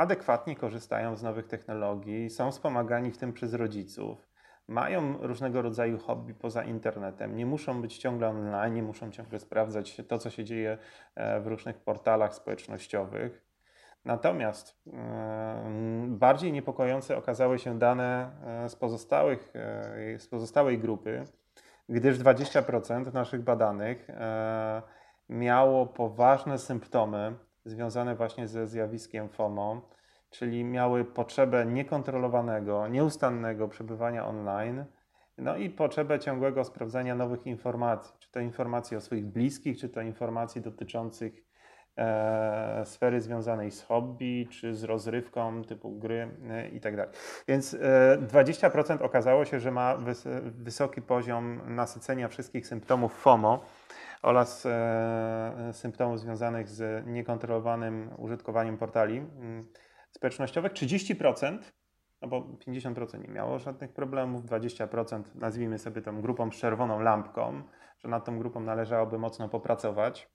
Adekwatnie 0.00 0.56
korzystają 0.56 1.16
z 1.16 1.22
nowych 1.22 1.46
technologii, 1.46 2.30
są 2.30 2.50
wspomagani 2.50 3.10
w 3.10 3.18
tym 3.18 3.32
przez 3.32 3.54
rodziców, 3.54 4.28
mają 4.68 5.18
różnego 5.18 5.62
rodzaju 5.62 5.98
hobby 5.98 6.34
poza 6.34 6.64
internetem, 6.64 7.36
nie 7.36 7.46
muszą 7.46 7.82
być 7.82 7.98
ciągle 7.98 8.28
online, 8.28 8.74
nie 8.74 8.82
muszą 8.82 9.10
ciągle 9.10 9.38
sprawdzać 9.38 9.96
to, 10.08 10.18
co 10.18 10.30
się 10.30 10.44
dzieje 10.44 10.78
e, 11.14 11.40
w 11.40 11.46
różnych 11.46 11.78
portalach 11.78 12.34
społecznościowych. 12.34 13.44
Natomiast 14.04 14.82
bardziej 16.06 16.52
niepokojące 16.52 17.16
okazały 17.16 17.58
się 17.58 17.78
dane 17.78 18.30
e, 18.64 18.68
z, 18.68 18.76
pozostałych, 18.76 19.52
e, 19.54 20.18
z 20.18 20.26
pozostałej 20.28 20.78
grupy, 20.78 21.24
gdyż 21.88 22.18
20% 22.18 23.12
naszych 23.14 23.42
badanych 23.42 24.08
miało 25.28 25.86
poważne 25.86 26.58
symptomy 26.58 27.34
związane 27.64 28.14
właśnie 28.16 28.48
ze 28.48 28.66
zjawiskiem 28.66 29.28
FOMO, 29.28 29.88
czyli 30.30 30.64
miały 30.64 31.04
potrzebę 31.04 31.66
niekontrolowanego, 31.66 32.88
nieustannego 32.88 33.68
przebywania 33.68 34.26
online, 34.26 34.84
no 35.38 35.56
i 35.56 35.70
potrzebę 35.70 36.18
ciągłego 36.18 36.64
sprawdzania 36.64 37.14
nowych 37.14 37.46
informacji, 37.46 38.14
czy 38.18 38.30
to 38.30 38.40
informacji 38.40 38.96
o 38.96 39.00
swoich 39.00 39.26
bliskich, 39.26 39.78
czy 39.78 39.88
to 39.88 40.00
informacji 40.00 40.60
dotyczących 40.60 41.49
e, 41.96 42.82
sfery 42.84 43.20
związanej 43.20 43.70
z 43.70 43.82
hobby, 43.82 44.48
czy 44.50 44.74
z 44.74 44.84
rozrywką 44.84 45.64
typu 45.64 45.90
gry 45.90 46.28
e, 46.50 46.68
i 46.68 46.80
tak. 46.80 46.94
Więc 47.48 47.74
e, 47.74 48.18
20% 48.20 49.02
okazało 49.02 49.44
się, 49.44 49.60
że 49.60 49.70
ma 49.70 49.96
wys 49.96 50.24
wysoki 50.44 51.02
poziom 51.02 51.60
nasycenia 51.74 52.28
wszystkich 52.28 52.66
symptomów 52.66 53.14
FOMO 53.14 53.64
oraz 54.22 54.66
e, 54.66 55.70
symptomów 55.72 56.20
związanych 56.20 56.68
z 56.68 57.06
niekontrolowanym 57.06 58.10
użytkowaniem 58.18 58.78
portali 58.78 59.22
społecznościowych. 60.10 60.72
30% 60.72 61.58
no 62.22 62.28
bo 62.28 62.40
50% 62.40 63.20
nie 63.20 63.28
miało 63.28 63.58
żadnych 63.58 63.92
problemów, 63.92 64.44
20% 64.44 65.22
nazwijmy 65.34 65.78
sobie 65.78 66.02
tą 66.02 66.20
grupą 66.20 66.50
czerwoną 66.50 67.00
lampką, 67.00 67.62
że 67.98 68.08
nad 68.08 68.24
tą 68.24 68.38
grupą 68.38 68.60
należałoby 68.60 69.18
mocno 69.18 69.48
popracować. 69.48 70.28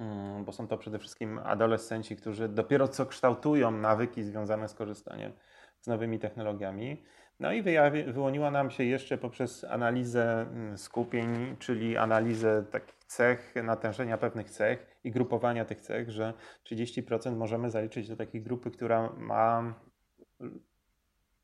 Mm, 0.00 0.44
bo 0.44 0.52
są 0.52 0.68
to 0.68 0.78
przede 0.78 0.98
wszystkim 0.98 1.38
adolescenci, 1.38 2.16
którzy 2.16 2.48
dopiero 2.48 2.88
co 2.88 3.06
kształtują 3.06 3.70
nawyki 3.70 4.22
związane 4.22 4.68
z 4.68 4.74
korzystaniem 4.74 5.32
z 5.80 5.86
nowymi 5.86 6.18
technologiami. 6.18 7.02
No 7.40 7.52
i 7.52 7.62
wyjawi, 7.62 8.04
wyłoniła 8.04 8.50
nam 8.50 8.70
się 8.70 8.84
jeszcze 8.84 9.18
poprzez 9.18 9.64
analizę 9.64 10.40
mm, 10.40 10.78
skupień, 10.78 11.56
czyli 11.58 11.96
analizę 11.96 12.64
takich 12.70 13.04
cech, 13.04 13.54
natężenia 13.64 14.18
pewnych 14.18 14.50
cech 14.50 14.86
i 15.04 15.10
grupowania 15.10 15.64
tych 15.64 15.80
cech, 15.80 16.10
że 16.10 16.34
30% 16.64 17.36
możemy 17.36 17.70
zaliczyć 17.70 18.08
do 18.08 18.16
takiej 18.16 18.42
grupy, 18.42 18.70
która 18.70 19.12
ma 19.16 19.74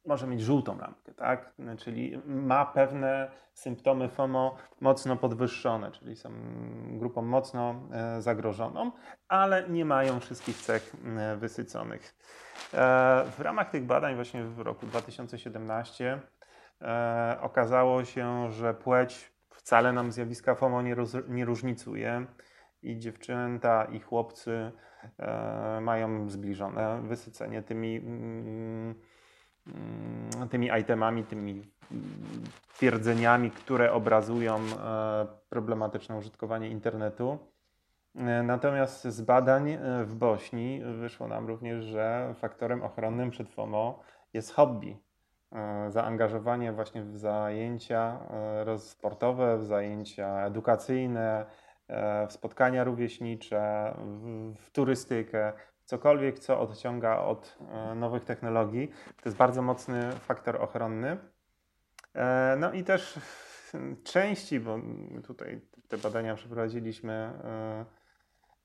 może 0.07 0.27
mieć 0.27 0.41
żółtą 0.41 0.79
lampkę, 0.79 1.15
tak? 1.15 1.55
Czyli 1.79 2.23
ma 2.27 2.67
pewne 2.67 3.31
symptomy 3.55 4.09
FOMO 4.09 4.57
mocno 4.81 5.17
podwyższone, 5.17 5.91
czyli 5.91 6.17
są 6.17 6.31
grupą 6.99 7.23
mocno 7.23 7.75
e, 7.93 8.23
zagrożoną, 8.23 8.93
ale 9.29 9.69
nie 9.69 9.85
mają 9.85 10.21
wszystkich 10.21 10.57
cech 10.57 10.93
e, 11.05 11.37
wysyconych. 11.37 12.15
E, 12.75 13.25
w 13.37 13.41
ramach 13.41 13.71
tych 13.71 13.85
badań 13.85 14.15
właśnie 14.15 14.45
w 14.45 14.59
roku 14.61 14.87
2017 14.87 16.21
okazało 17.41 18.05
się, 18.05 18.51
że 18.53 18.75
płeć 18.75 19.33
wcale 19.51 19.93
nam 19.93 20.13
zjawiska 20.13 20.55
FOMO 20.55 20.83
nie, 20.83 20.95
roz, 20.95 21.17
nie 21.29 21.45
różnicuje 21.45 22.27
i 22.83 22.99
dziewczęta 22.99 23.85
i 23.85 24.01
chłopcy 24.01 24.73
mają 25.81 26.31
zbliżone 26.31 27.03
wysycenie 27.03 27.63
tymi 27.63 27.97
mm, 27.97 28.95
tymi 30.51 30.71
itemami, 30.81 31.25
tymi 31.25 31.63
twierdzeniami, 32.75 33.51
które 33.51 33.93
obrazują 33.93 34.57
e, 34.57 35.27
problematyczne 35.49 36.17
użytkowanie 36.17 36.69
internetu. 36.69 37.39
E, 38.17 38.43
natomiast 38.43 39.05
z 39.05 39.21
badań 39.21 39.71
e, 39.71 39.79
w 40.05 40.15
Bośni 40.15 40.83
wyszło 41.01 41.29
nam 41.29 41.47
również, 41.47 41.85
że 41.85 42.35
faktorem 42.39 42.83
ochronnym 42.83 43.31
przed 43.31 43.49
FOMO 43.49 44.03
jest 44.33 44.53
hobby. 44.53 44.97
Zaangażowanie 45.89 46.73
właśnie 46.73 47.03
w 47.03 47.19
zajęcia 47.19 48.19
sportowe, 48.79 49.59
w 49.59 49.65
zajęcia 49.65 50.47
edukacyjne, 50.47 51.47
w 52.29 52.33
spotkania 52.33 52.85
rówieśnicze, 52.85 53.95
w 54.61 54.71
turystykę, 54.71 55.53
cokolwiek, 55.91 56.39
co 56.39 56.61
odciąga 56.61 57.19
od 57.19 57.59
e, 57.73 57.95
nowych 57.95 58.25
technologii. 58.25 58.89
To 58.89 59.23
jest 59.25 59.37
bardzo 59.37 59.63
mocny 59.63 60.13
faktor 60.13 60.57
ochronny. 60.57 61.17
E, 62.15 62.57
no 62.59 62.73
i 62.73 62.85
też 62.85 63.19
części, 64.05 64.61
bo 64.61 64.79
tutaj 65.27 65.61
te 65.89 65.99
badania 65.99 66.35
przeprowadziliśmy 66.35 67.13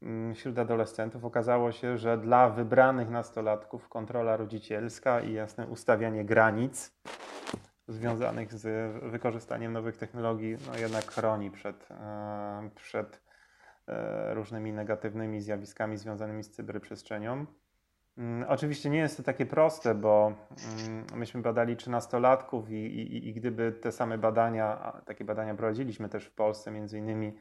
e, 0.02 0.34
wśród 0.34 0.60
adolescentów, 0.60 1.26
okazało 1.26 1.72
się, 1.72 1.98
że 1.98 2.18
dla 2.18 2.50
wybranych 2.50 3.10
nastolatków 3.10 3.90
kontrola 3.90 4.38
rodzicielska 4.38 5.22
i 5.22 5.34
jasne 5.34 5.68
ustawianie 5.68 6.26
granic 6.26 6.92
związanych 7.88 8.54
z 8.54 8.94
wykorzystaniem 9.04 9.74
nowych 9.74 9.98
technologii 9.98 10.58
no 10.68 10.78
jednak 10.78 11.12
chroni 11.12 11.52
przed, 11.52 11.88
przed 12.76 13.25
różnymi 14.34 14.74
negatywnymi 14.74 15.42
zjawiskami 15.42 15.98
związanymi 15.98 16.44
z 16.44 16.52
cyberprzestrzenią. 16.52 17.46
Mm, 18.18 18.46
oczywiście 18.50 18.90
nie 18.90 18.98
jest 18.98 19.18
to 19.18 19.24
takie 19.24 19.46
proste, 19.46 19.96
bo 19.96 20.34
mm, 20.88 21.06
myśmy 21.16 21.42
badali 21.42 21.76
13-latków 21.76 22.70
i, 22.70 22.74
i, 22.76 23.28
i 23.28 23.34
gdyby 23.34 23.72
te 23.72 23.92
same 23.92 24.18
badania, 24.18 24.94
takie 25.06 25.26
badania 25.26 25.56
prowadziliśmy 25.56 26.10
też 26.10 26.26
w 26.26 26.32
Polsce, 26.32 26.72
między 26.72 26.98
innymi 26.98 27.38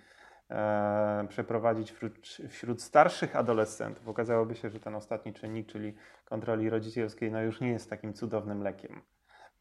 e, 0.50 1.26
przeprowadzić 1.28 1.92
wśród, 1.92 2.28
wśród, 2.48 2.82
starszych 2.82 3.36
adolescentów, 3.36 4.08
okazałoby 4.08 4.54
się, 4.54 4.70
że 4.70 4.80
ten 4.80 4.94
ostatni 4.94 5.32
czynnik, 5.32 5.66
czyli 5.66 5.94
kontroli 6.24 6.70
rodzicielskiej, 6.70 7.32
no 7.32 7.42
już 7.42 7.60
nie 7.60 7.70
jest 7.70 7.90
takim 7.90 8.12
cudownym 8.12 8.62
lekiem. 8.62 9.02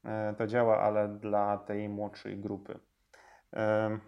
E, 0.06 0.34
to 0.38 0.48
działa, 0.48 0.80
ale 0.80 1.08
dla 1.08 1.58
tej 1.58 1.90
młodszej 1.90 2.38
grupy. 2.38 2.80
E, 3.54 4.00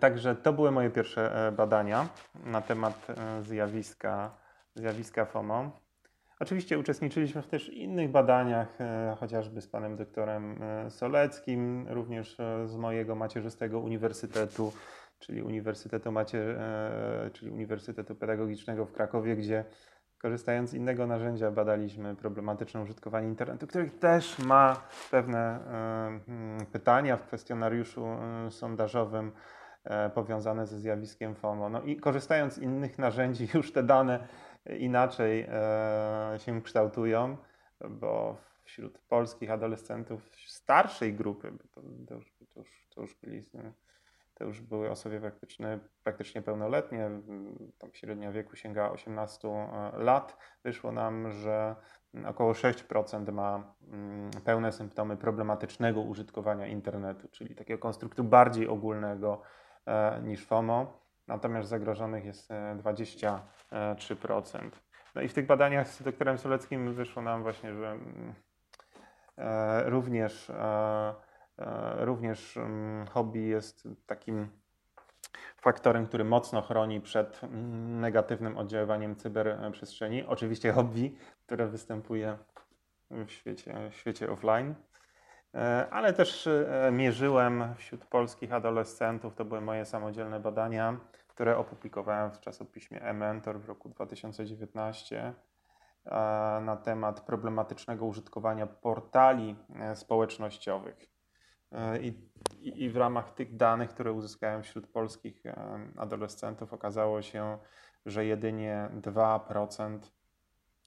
Także 0.00 0.34
to 0.34 0.52
były 0.52 0.70
moje 0.70 0.90
pierwsze 0.90 1.46
e, 1.48 1.52
badania 1.52 2.08
na 2.44 2.60
temat 2.60 3.06
e, 3.10 3.42
zjawiska, 3.42 4.30
zjawiska 4.74 5.24
FOMO. 5.24 5.70
Oczywiście 6.40 6.78
uczestniczyliśmy 6.78 7.42
w 7.42 7.46
też 7.46 7.68
innych 7.68 8.10
badaniach, 8.10 8.80
e, 8.80 9.16
chociażby 9.20 9.60
z 9.60 9.68
panem 9.68 9.96
doktorem 9.96 10.62
e, 10.62 10.90
Soleckim, 10.90 11.86
również 11.88 12.36
z 12.64 12.76
mojego 12.76 13.14
macierzystego 13.14 13.80
uniwersytetu, 13.80 14.72
czyli 15.18 15.42
Uniwersytetu, 15.42 16.12
Macie, 16.12 16.58
czyli 17.32 17.50
Uniwersytetu 17.50 18.14
Pedagogicznego 18.14 18.86
w 18.86 18.92
Krakowie, 18.92 19.36
gdzie 19.36 19.64
korzystając 20.18 20.70
z 20.70 20.74
innego 20.74 21.06
narzędzia 21.06 21.50
badaliśmy 21.50 22.16
problematyczne 22.16 22.82
użytkowanie 22.82 23.28
internetu, 23.28 23.66
który 23.66 23.90
też 23.90 24.38
ma 24.38 24.82
pewne 25.10 25.60
pytania 26.72 27.16
w 27.16 27.22
kwestionariuszu 27.22 28.06
sondażowym 28.50 29.32
powiązane 30.14 30.66
ze 30.66 30.78
zjawiskiem 30.78 31.34
FOMO. 31.34 31.68
No 31.68 31.82
i 31.82 31.96
korzystając 31.96 32.54
z 32.54 32.58
innych 32.58 32.98
narzędzi 32.98 33.48
już 33.54 33.72
te 33.72 33.82
dane 33.82 34.28
inaczej 34.78 35.46
e, 35.48 36.38
się 36.38 36.62
kształtują, 36.62 37.36
bo 37.90 38.36
wśród 38.64 38.98
polskich 38.98 39.50
adolescentów 39.50 40.30
starszej 40.46 41.14
grupy, 41.14 41.52
to, 41.74 41.80
to, 42.06 42.14
już, 42.14 42.32
to, 42.54 42.60
już, 42.60 42.86
to, 42.94 43.00
już, 43.00 43.14
byli, 43.14 43.42
to 44.34 44.44
już 44.44 44.60
były 44.60 44.90
osoby 44.90 45.20
praktycznie, 45.20 45.78
praktycznie 46.04 46.42
pełnoletnie, 46.42 47.10
tam 47.78 47.90
średnia 47.92 48.32
wieku 48.32 48.56
sięga 48.56 48.90
18 48.90 49.48
e, 49.48 49.98
lat, 49.98 50.36
wyszło 50.64 50.92
nam, 50.92 51.32
że 51.32 51.76
około 52.26 52.52
6% 52.52 53.32
ma 53.32 53.74
mm, 53.92 54.30
pełne 54.44 54.72
symptomy 54.72 55.16
problematycznego 55.16 56.00
użytkowania 56.00 56.66
internetu, 56.66 57.28
czyli 57.28 57.54
takiego 57.54 57.78
konstruktu 57.78 58.24
bardziej 58.24 58.68
ogólnego 58.68 59.42
e, 59.42 59.67
niż 60.22 60.46
FOMO 60.46 60.98
natomiast 61.28 61.68
zagrożonych 61.68 62.24
jest 62.24 62.50
23%. 62.50 63.38
E, 63.72 64.70
no 65.14 65.22
i 65.22 65.28
w 65.28 65.34
tych 65.34 65.46
badaniach 65.46 65.88
z 65.88 66.02
doktorem 66.02 66.38
Soleckim 66.38 66.94
wyszło 66.94 67.22
nam 67.22 67.42
właśnie, 67.42 67.74
że 67.74 67.90
mm, 67.90 68.34
e, 69.38 69.90
również, 69.90 70.50
e, 70.50 71.14
również 71.98 72.56
mm, 72.56 73.06
hobby 73.06 73.40
jest 73.40 73.88
takim 74.06 74.48
faktorem, 75.56 76.06
który 76.06 76.24
mocno 76.24 76.62
chroni 76.62 77.00
przed 77.00 77.44
mm, 77.44 78.00
negatywnym 78.00 78.58
oddziaływaniem 78.58 79.16
cyberprzestrzeni. 79.16 80.26
Oczywiście 80.26 80.72
hobby, 80.72 81.16
które 81.46 81.66
występuje 81.66 82.38
w 83.10 83.30
świecie, 83.30 83.90
w 83.90 83.94
świecie 83.94 84.30
offline. 84.30 84.74
Ale 85.90 86.12
też 86.12 86.48
mierzyłem 86.92 87.74
wśród 87.76 88.04
polskich 88.04 88.52
adolescentów, 88.52 89.34
to 89.34 89.44
były 89.44 89.60
moje 89.60 89.84
samodzielne 89.84 90.40
badania, 90.40 90.96
które 91.28 91.56
opublikowałem 91.56 92.30
w 92.30 92.40
czasopiśmie 92.40 93.02
e-Mentor 93.02 93.60
w 93.60 93.68
roku 93.68 93.88
2019 93.88 95.34
na 96.60 96.76
temat 96.76 97.20
problematycznego 97.20 98.06
użytkowania 98.06 98.66
portali 98.66 99.56
e, 99.80 99.96
społecznościowych. 99.96 101.06
E, 101.72 101.98
I, 101.98 102.30
I, 102.60 102.90
w 102.90 102.96
ramach 102.96 103.30
tych 103.30 103.56
danych, 103.56 103.90
które 103.90 104.12
uzyskałem 104.12 104.62
wśród 104.62 104.86
polskich 104.86 105.46
e, 105.46 105.80
adolescentów, 105.96 106.72
okazało 106.72 107.22
się, 107.22 107.58
że 108.06 108.24
jedynie 108.24 108.90
2%, 109.00 109.98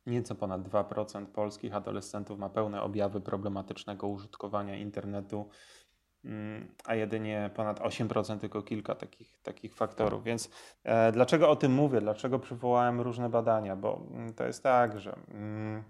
nieco 0.05 0.36
ponad 0.36 0.62
2% 0.62 1.25
polskich 1.25 1.75
adolescentów 1.75 2.39
ma 2.39 2.50
pełne 2.50 2.81
objawy 2.81 3.22
problematycznego 3.22 4.08
użytkowania 4.08 4.75
internetu 4.75 5.50
Mm, 6.25 6.67
a 6.86 6.96
jedynie 6.96 7.50
ponad 7.55 7.79
8% 7.79 8.39
tylko 8.39 8.62
kilka 8.62 8.96
takich, 8.96 9.39
takich 9.41 9.75
faktorów. 9.75 10.24
Więc 10.24 10.50
e, 10.84 11.12
dlaczego 11.12 11.50
o 11.50 11.55
tym 11.55 11.72
mówię? 11.72 12.01
Dlaczego 12.01 12.39
przywołałem 12.39 13.02
różne 13.02 13.30
badania? 13.30 13.75
Bo 13.75 14.02
mm, 14.12 14.34
to 14.34 14.45
jest 14.45 14.63
tak, 14.63 14.99
że 14.99 15.15
mm, 15.28 15.84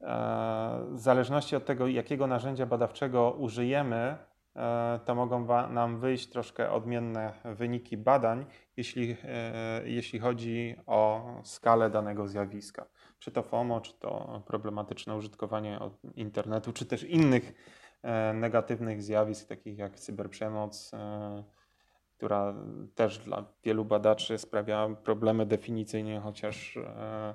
e, 0.00 0.84
w 0.90 0.98
zależności 0.98 1.56
od 1.56 1.64
tego, 1.64 1.86
jakiego 1.86 2.26
narzędzia 2.26 2.66
badawczego 2.66 3.30
użyjemy, 3.30 4.16
e, 4.56 5.00
to 5.04 5.14
mogą 5.14 5.46
nam 5.70 5.98
wyjść 6.00 6.28
troszkę 6.28 6.70
odmienne 6.70 7.32
wyniki 7.44 7.96
badań, 7.96 8.46
jeśli, 8.76 9.16
e, 9.24 9.82
jeśli 9.84 10.18
chodzi 10.18 10.76
o 10.86 11.26
skalę 11.44 11.90
danego 11.90 12.28
zjawiska. 12.28 12.86
Czy 13.18 13.30
to 13.30 13.42
FOMO, 13.42 13.80
czy 13.80 13.92
to 13.92 14.42
problematyczne 14.46 15.16
użytkowanie 15.16 15.78
internetu, 16.14 16.72
czy 16.72 16.86
też 16.86 17.02
innych 17.02 17.52
E, 18.06 18.32
negatywnych 18.32 19.02
zjawisk, 19.02 19.48
takich 19.48 19.78
jak 19.78 20.00
cyberprzemoc, 20.00 20.94
e, 20.94 21.44
która 22.16 22.54
też 22.94 23.18
dla 23.18 23.44
wielu 23.64 23.84
badaczy 23.84 24.38
sprawia 24.38 24.88
problemy 25.04 25.46
definicyjnie, 25.46 26.20
chociaż 26.20 26.76
e, 26.76 27.34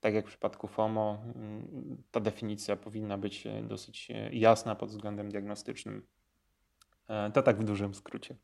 tak 0.00 0.14
jak 0.14 0.24
w 0.24 0.28
przypadku 0.28 0.68
FOMO, 0.68 1.22
mm, 1.34 2.02
ta 2.10 2.20
definicja 2.20 2.76
powinna 2.76 3.18
być 3.18 3.44
dosyć 3.62 4.08
jasna 4.32 4.74
pod 4.74 4.90
względem 4.90 5.28
diagnostycznym. 5.28 6.06
To 7.34 7.42
tak 7.42 7.56
w 7.60 7.64
dużym 7.64 7.94
skrócie. 7.94 8.36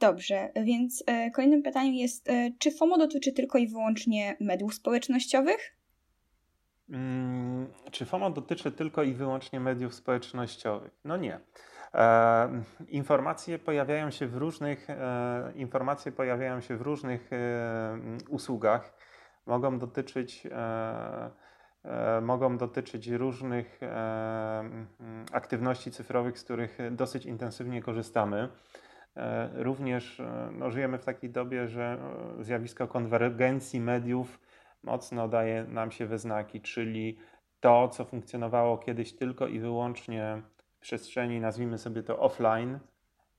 Dobrze, 0.00 0.52
więc 0.64 1.04
kolejnym 1.34 1.62
pytaniem 1.62 1.94
jest, 1.94 2.28
czy 2.58 2.70
FOMO 2.70 2.98
dotyczy 2.98 3.32
tylko 3.32 3.58
i 3.58 3.68
wyłącznie 3.68 4.36
mediów 4.40 4.74
społecznościowych? 4.74 5.80
Hmm, 6.90 7.66
czy 7.90 8.04
FOMO 8.04 8.30
dotyczy 8.30 8.72
tylko 8.72 9.02
i 9.02 9.14
wyłącznie 9.14 9.60
mediów 9.60 9.94
społecznościowych? 9.94 10.92
No 11.04 11.16
nie. 11.16 11.40
E, 11.94 12.62
informacje 12.88 13.58
pojawiają 13.58 14.10
się 14.10 14.26
w 14.26 14.36
różnych 14.36 14.90
e, 14.90 15.52
informacje 15.54 16.12
pojawiają 16.12 16.60
się 16.60 16.76
w 16.76 16.80
różnych 16.80 17.32
e, 17.32 17.98
usługach. 18.28 18.94
Mogą 19.46 19.78
dotyczyć 19.78 20.46
e, 20.46 21.30
e, 21.84 22.20
mogą 22.20 22.56
dotyczyć 22.58 23.08
różnych 23.08 23.82
e, 23.82 24.86
aktywności 25.32 25.90
cyfrowych, 25.90 26.38
z 26.38 26.44
których 26.44 26.78
dosyć 26.90 27.26
intensywnie 27.26 27.82
korzystamy. 27.82 28.48
Również 29.54 30.22
no, 30.52 30.70
żyjemy 30.70 30.98
w 30.98 31.04
takiej 31.04 31.30
dobie, 31.30 31.68
że 31.68 31.98
zjawisko 32.40 32.88
konwergencji 32.88 33.80
mediów 33.80 34.40
mocno 34.82 35.28
daje 35.28 35.64
nam 35.64 35.90
się 35.90 36.06
we 36.06 36.18
znaki, 36.18 36.60
czyli 36.60 37.18
to, 37.60 37.88
co 37.88 38.04
funkcjonowało 38.04 38.78
kiedyś 38.78 39.16
tylko 39.16 39.46
i 39.46 39.58
wyłącznie 39.58 40.42
w 40.72 40.78
przestrzeni, 40.80 41.40
nazwijmy 41.40 41.78
sobie 41.78 42.02
to 42.02 42.18
offline, 42.18 42.78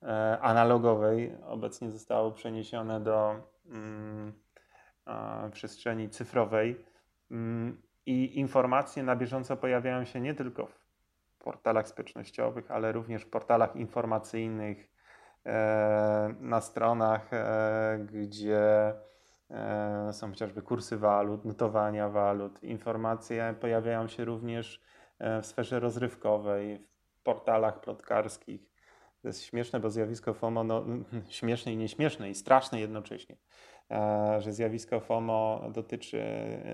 e, 0.04 0.40
analogowej, 0.42 1.36
obecnie 1.46 1.92
zostało 1.92 2.32
przeniesione 2.32 3.00
do 3.00 3.36
mm, 3.66 4.34
przestrzeni 5.52 6.10
cyfrowej. 6.10 6.86
Mm, 7.32 7.82
I 8.06 8.40
informacje 8.40 9.04
na 9.04 9.16
bieżąco 9.16 9.58
pojawiają 9.58 10.06
się 10.06 10.22
nie 10.22 10.34
tylko 10.34 10.66
w 10.66 10.80
portalach 11.40 11.88
społecznościowych, 11.88 12.72
ale 12.72 12.92
również 12.92 13.24
w 13.24 13.30
portalach 13.30 13.76
informacyjnych, 13.76 14.78
e, 14.78 14.91
na 16.40 16.62
stronach, 16.62 17.34
e, 17.34 18.00
gdzie 18.06 18.94
E, 19.52 20.14
są 20.14 20.30
chociażby 20.30 20.62
kursy 20.62 20.98
walut, 20.98 21.46
notowania 21.46 22.10
walut. 22.10 22.64
Informacje 22.64 23.56
pojawiają 23.62 24.08
się 24.08 24.26
również 24.26 24.82
e, 25.20 25.42
w 25.42 25.46
sferze 25.46 25.80
rozrywkowej, 25.80 26.88
w 27.14 27.24
portalach 27.24 27.82
plotkarskich. 27.82 28.72
To 29.22 29.28
jest 29.28 29.44
śmieszne, 29.44 29.80
bo 29.80 29.90
zjawisko 29.90 30.34
FOMO, 30.34 30.64
no, 30.64 30.86
śmieszne 31.30 31.74
i 31.74 31.78
nieśmieszne 31.78 32.30
i 32.30 32.36
straszne 32.36 32.80
jednocześnie, 32.80 33.36
e, 33.92 34.42
że 34.42 34.54
zjawisko 34.54 35.00
FOMO 35.00 35.70
dotyczy 35.74 36.24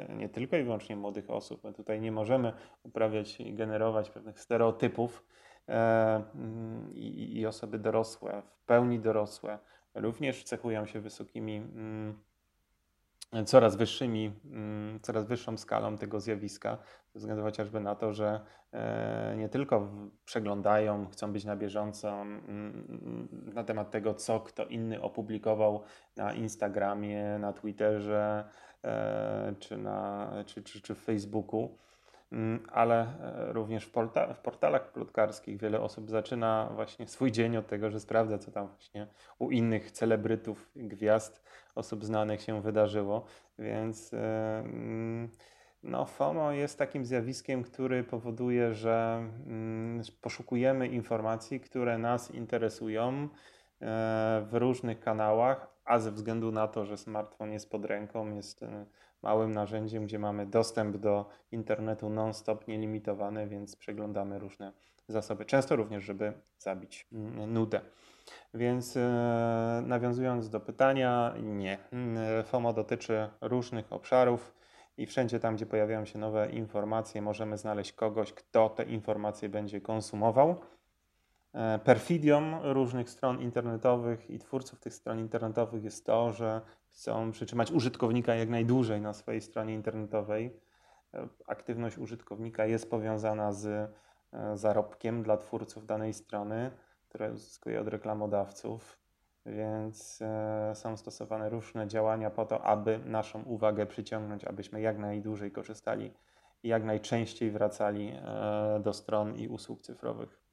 nie 0.10 0.30
tylko 0.30 0.58
i 0.58 0.64
wyłącznie 0.64 0.96
młodych 0.96 1.30
osób. 1.30 1.64
My 1.64 1.74
tutaj 1.74 2.02
nie 2.02 2.12
możemy 2.12 2.54
uprawiać 2.84 3.40
i 3.40 3.54
generować 3.54 4.10
pewnych 4.10 4.40
stereotypów 4.40 5.26
i, 6.94 7.40
i 7.40 7.46
osoby 7.46 7.80
dorosłe, 7.80 8.42
w 8.42 8.66
pełni 8.66 9.00
dorosłe, 9.00 9.60
również 9.96 10.44
cechują 10.44 10.86
się 10.86 11.00
wysokimi 11.00 11.56
mm, 11.56 12.18
coraz 13.46 13.76
wyższymi, 13.76 14.32
mm, 14.46 15.00
coraz 15.02 15.26
wyższą 15.26 15.58
skalą 15.58 15.98
tego 15.98 16.20
zjawiska, 16.20 16.78
ze 17.14 17.20
względu 17.20 17.44
chociażby 17.44 17.80
na 17.80 17.96
to, 17.96 18.14
że 18.14 18.42
e, 18.72 19.36
nie 19.38 19.50
tylko 19.50 19.92
przeglądają, 20.26 21.08
chcą 21.08 21.34
być 21.34 21.46
na 21.46 21.56
bieżąco 21.56 22.22
mm, 22.22 23.28
na 23.54 23.64
temat 23.64 23.92
tego, 23.92 24.14
co 24.14 24.40
kto 24.40 24.66
inny 24.66 25.02
opublikował 25.02 25.84
na 26.16 26.34
Instagramie, 26.34 27.38
na 27.40 27.54
Twitterze 27.54 28.50
e, 28.84 29.56
czy, 29.60 29.78
na, 29.78 30.32
czy, 30.46 30.64
czy, 30.64 30.82
czy 30.82 30.96
Facebooku, 30.96 31.60
mm, 31.64 31.87
ale 32.72 33.02
e, 33.02 33.54
również 33.54 33.86
w, 33.86 33.92
porta 33.92 34.34
w 34.34 34.40
portalach 34.40 34.92
plotkarskich 34.92 35.58
wiele 35.58 35.82
osób 35.82 36.10
zaczyna 36.10 36.70
właśnie 36.76 37.08
swój 37.08 37.32
dzień 37.32 37.58
od 37.58 37.68
tego, 37.68 37.90
że 37.92 38.00
sprawdza, 38.00 38.38
co 38.38 38.52
tam 38.52 38.68
właśnie 38.68 39.08
u 39.40 39.52
innych 39.52 39.92
celebrytów, 39.92 40.72
gwiazd 40.76 41.44
osób 41.76 42.06
znanych 42.06 42.42
się 42.42 42.62
wydarzyło, 42.62 43.26
więc 43.60 44.14
e, 44.14 44.60
mm, 44.60 45.30
no, 45.84 46.06
FOMO 46.06 46.52
jest 46.52 46.80
takim 46.80 47.06
zjawiskiem, 47.06 47.64
który 47.64 48.04
powoduje, 48.04 48.74
że 48.74 49.28
mm, 49.48 50.02
poszukujemy 50.22 50.88
informacji, 50.88 51.60
które 51.60 51.98
nas 51.98 52.32
interesują 52.32 53.10
e, 53.14 53.28
w 54.50 54.54
różnych 54.54 55.00
kanałach, 55.00 55.68
a 55.86 56.00
ze 56.00 56.12
względu 56.12 56.52
na 56.52 56.68
to, 56.68 56.86
że 56.86 56.98
smartfon 56.98 57.52
jest 57.52 57.72
pod 57.72 57.86
ręką, 57.86 58.36
jest 58.36 58.66
małym 59.28 59.52
narzędziem, 59.52 60.06
gdzie 60.06 60.20
mamy 60.20 60.46
dostęp 60.46 60.98
do 60.98 61.26
internetu 61.52 62.10
non-stop, 62.10 62.68
nielimitowany, 62.68 63.48
więc 63.48 63.76
przeglądamy 63.76 64.40
różne 64.40 64.74
zasoby. 65.08 65.46
Często 65.46 65.76
również, 65.76 66.04
żeby 66.04 66.34
zabić 66.60 67.08
mm, 67.12 67.54
nudę. 67.54 67.82
Więc 68.54 68.98
e, 68.98 69.84
nawiązując 69.86 70.50
do 70.50 70.60
pytania, 70.60 71.34
nie. 71.42 71.78
Mm, 71.92 72.44
FOMO 72.44 72.74
dotyczy 72.74 73.30
różnych 73.42 73.94
obszarów 73.94 74.54
i 74.98 75.06
wszędzie 75.06 75.40
tam, 75.40 75.56
gdzie 75.56 75.66
pojawiają 75.66 76.06
się 76.06 76.20
nowe 76.20 76.50
informacje, 76.50 77.22
możemy 77.22 77.58
znaleźć 77.58 77.94
kogoś, 77.94 78.34
kto 78.34 78.70
te 78.70 78.84
informacje 78.84 79.50
będzie 79.50 79.82
konsumował. 79.82 80.56
E, 81.54 81.80
perfidią 81.80 82.74
różnych 82.74 83.10
stron 83.10 83.42
internetowych 83.42 84.30
i 84.30 84.40
twórców 84.40 84.80
tych 84.80 84.94
stron 84.94 85.20
internetowych 85.20 85.84
jest 85.84 86.06
to, 86.06 86.34
że 86.34 86.62
chcą 86.98 87.32
przytrzymać 87.32 87.72
użytkownika 87.72 88.36
jak 88.36 88.50
najdłużej 88.50 89.02
na 89.02 89.14
swojej 89.14 89.42
stronie 89.42 89.74
internetowej. 89.74 90.60
E, 91.14 91.28
aktywność 91.48 91.98
użytkownika 91.98 92.66
jest 92.66 92.90
powiązana 92.90 93.54
z 93.54 93.66
e, 93.66 94.58
zarobkiem 94.58 95.24
dla 95.24 95.38
twórców 95.38 95.86
danej 95.86 96.14
strony, 96.14 96.72
które 97.10 97.32
uzyskuje 97.32 97.82
od 97.82 97.88
reklamodawców, 97.88 99.00
więc 99.46 100.20
są 100.74 100.98
stosowane 100.98 101.50
różne 101.50 101.88
działania 101.88 102.30
po 102.30 102.46
to, 102.46 102.64
aby 102.66 103.00
naszą 103.06 103.44
uwagę 103.44 103.86
przyciągnąć, 103.86 104.46
abyśmy 104.46 104.82
jak 104.82 104.98
najdłużej 104.98 105.52
korzystali 105.52 106.14
i 106.64 106.68
jak 106.68 106.84
najczęściej 106.84 107.52
wracali 107.52 108.14
do 108.80 108.94
stron 108.94 109.36
i 109.36 109.48
usług 109.48 109.82
cyfrowych. 109.82 110.47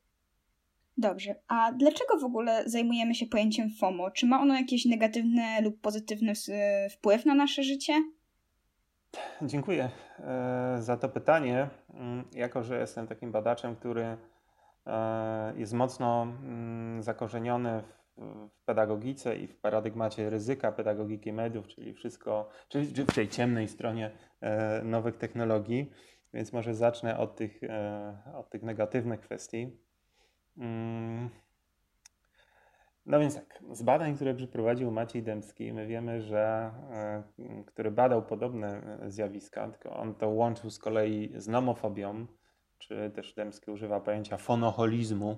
Dobrze, 0.98 1.34
a 1.48 1.72
dlaczego 1.72 2.18
w 2.18 2.24
ogóle 2.24 2.62
zajmujemy 2.66 3.14
się 3.14 3.26
pojęciem 3.26 3.70
FOMO? 3.70 4.10
Czy 4.10 4.26
ma 4.26 4.40
ono 4.40 4.54
jakiś 4.54 4.84
negatywny 4.84 5.42
lub 5.62 5.80
pozytywny 5.80 6.32
wpływ 6.90 7.26
na 7.26 7.34
nasze 7.34 7.62
życie? 7.62 7.92
Dziękuję 9.42 9.90
e, 10.18 10.76
za 10.78 10.96
to 10.96 11.08
pytanie. 11.08 11.68
Mm, 11.94 12.24
jako, 12.32 12.62
że 12.62 12.80
jestem 12.80 13.06
takim 13.06 13.32
badaczem, 13.32 13.76
który 13.76 14.16
e, 14.86 15.52
jest 15.56 15.72
mocno 15.72 16.22
mm, 16.22 17.02
zakorzeniony 17.02 17.82
w 18.50 18.64
pedagogice 18.64 19.36
i 19.36 19.46
w 19.46 19.56
paradygmacie 19.56 20.30
ryzyka 20.30 20.72
pedagogiki 20.72 21.32
mediów, 21.32 21.68
czyli 21.68 21.94
wszystko, 21.94 22.48
czyli 22.68 22.86
w 22.86 23.14
tej 23.14 23.28
ciemnej 23.28 23.68
stronie 23.68 24.10
e, 24.40 24.82
nowych 24.82 25.16
technologii, 25.16 25.90
więc 26.34 26.52
może 26.52 26.74
zacznę 26.74 27.18
od 27.18 27.36
tych, 27.36 27.60
od 28.34 28.50
tych 28.50 28.62
negatywnych 28.62 29.20
kwestii. 29.20 29.70
Mm. 30.56 31.30
No 33.06 33.20
więc 33.20 33.34
tak, 33.34 33.62
z 33.72 33.82
badań, 33.82 34.14
które 34.14 34.34
przeprowadził 34.34 34.90
Maciej 34.90 35.22
Dębski, 35.22 35.72
my 35.72 35.86
wiemy, 35.86 36.22
że 36.22 36.70
e, 36.90 37.22
który 37.66 37.90
badał 37.90 38.22
podobne 38.22 38.98
e, 39.02 39.10
zjawiska, 39.10 39.68
tylko 39.68 39.96
on 39.96 40.14
to 40.14 40.28
łączył 40.28 40.70
z 40.70 40.78
kolei 40.78 41.32
z 41.36 41.48
nomofobią, 41.48 42.26
czy 42.78 43.10
też 43.14 43.34
Dębski 43.34 43.70
używa 43.70 44.00
pojęcia 44.00 44.36
fonoholizmu, 44.36 45.36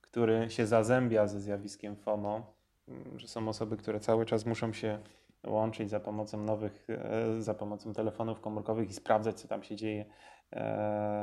który 0.00 0.50
się 0.50 0.66
zazębia 0.66 1.26
ze 1.26 1.40
zjawiskiem 1.40 1.96
FOMO, 1.96 2.54
mm, 2.88 3.18
że 3.18 3.28
są 3.28 3.48
osoby, 3.48 3.76
które 3.76 4.00
cały 4.00 4.26
czas 4.26 4.46
muszą 4.46 4.72
się 4.72 4.98
łączyć 5.46 5.90
za 5.90 6.00
pomocą 6.00 6.38
nowych, 6.38 6.86
e, 6.88 7.42
za 7.42 7.54
pomocą 7.54 7.92
telefonów 7.92 8.40
komórkowych 8.40 8.90
i 8.90 8.92
sprawdzać, 8.92 9.40
co 9.40 9.48
tam 9.48 9.62
się 9.62 9.76
dzieje 9.76 10.04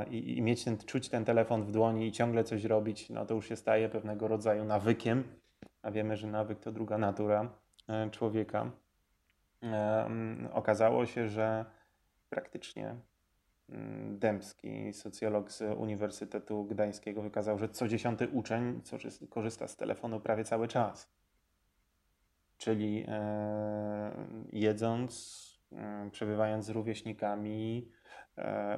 i, 0.10 0.38
i 0.38 0.42
mieć 0.42 0.64
ten, 0.64 0.78
czuć 0.78 1.10
ten 1.10 1.26
telefon 1.26 1.64
w 1.64 1.72
dłoni 1.72 2.08
i 2.08 2.12
ciągle 2.12 2.44
coś 2.44 2.64
robić, 2.64 3.10
no 3.10 3.26
to 3.26 3.34
już 3.34 3.48
się 3.48 3.56
staje 3.56 3.90
pewnego 3.90 4.28
rodzaju 4.28 4.66
nawykiem, 4.66 5.24
a 5.82 5.92
wiemy, 5.92 6.18
że 6.18 6.28
nawyk 6.28 6.60
to 6.60 6.72
druga 6.72 6.98
natura 6.98 7.50
e, 7.88 8.10
człowieka. 8.10 8.72
Mm, 9.62 10.50
okazało 10.54 11.06
się, 11.06 11.28
że 11.28 11.66
praktycznie 12.30 12.96
Dębski, 14.10 14.94
socjolog 14.94 15.52
z 15.52 15.62
Uniwersytetu 15.62 16.66
Gdańskiego, 16.66 17.22
wykazał, 17.22 17.58
że 17.58 17.70
co 17.70 17.88
dziesiąty 17.88 18.28
uczeń 18.28 18.82
korzysta 19.30 19.68
z 19.68 19.76
telefonu 19.76 20.20
prawie 20.20 20.44
cały 20.44 20.68
czas 20.68 21.20
czyli 22.60 23.06
e, 23.08 24.12
jedząc, 24.52 25.40
e, 25.72 26.10
przebywając 26.12 26.66
z 26.66 26.70
rówieśnikami, 26.70 27.88
e, 27.88 27.99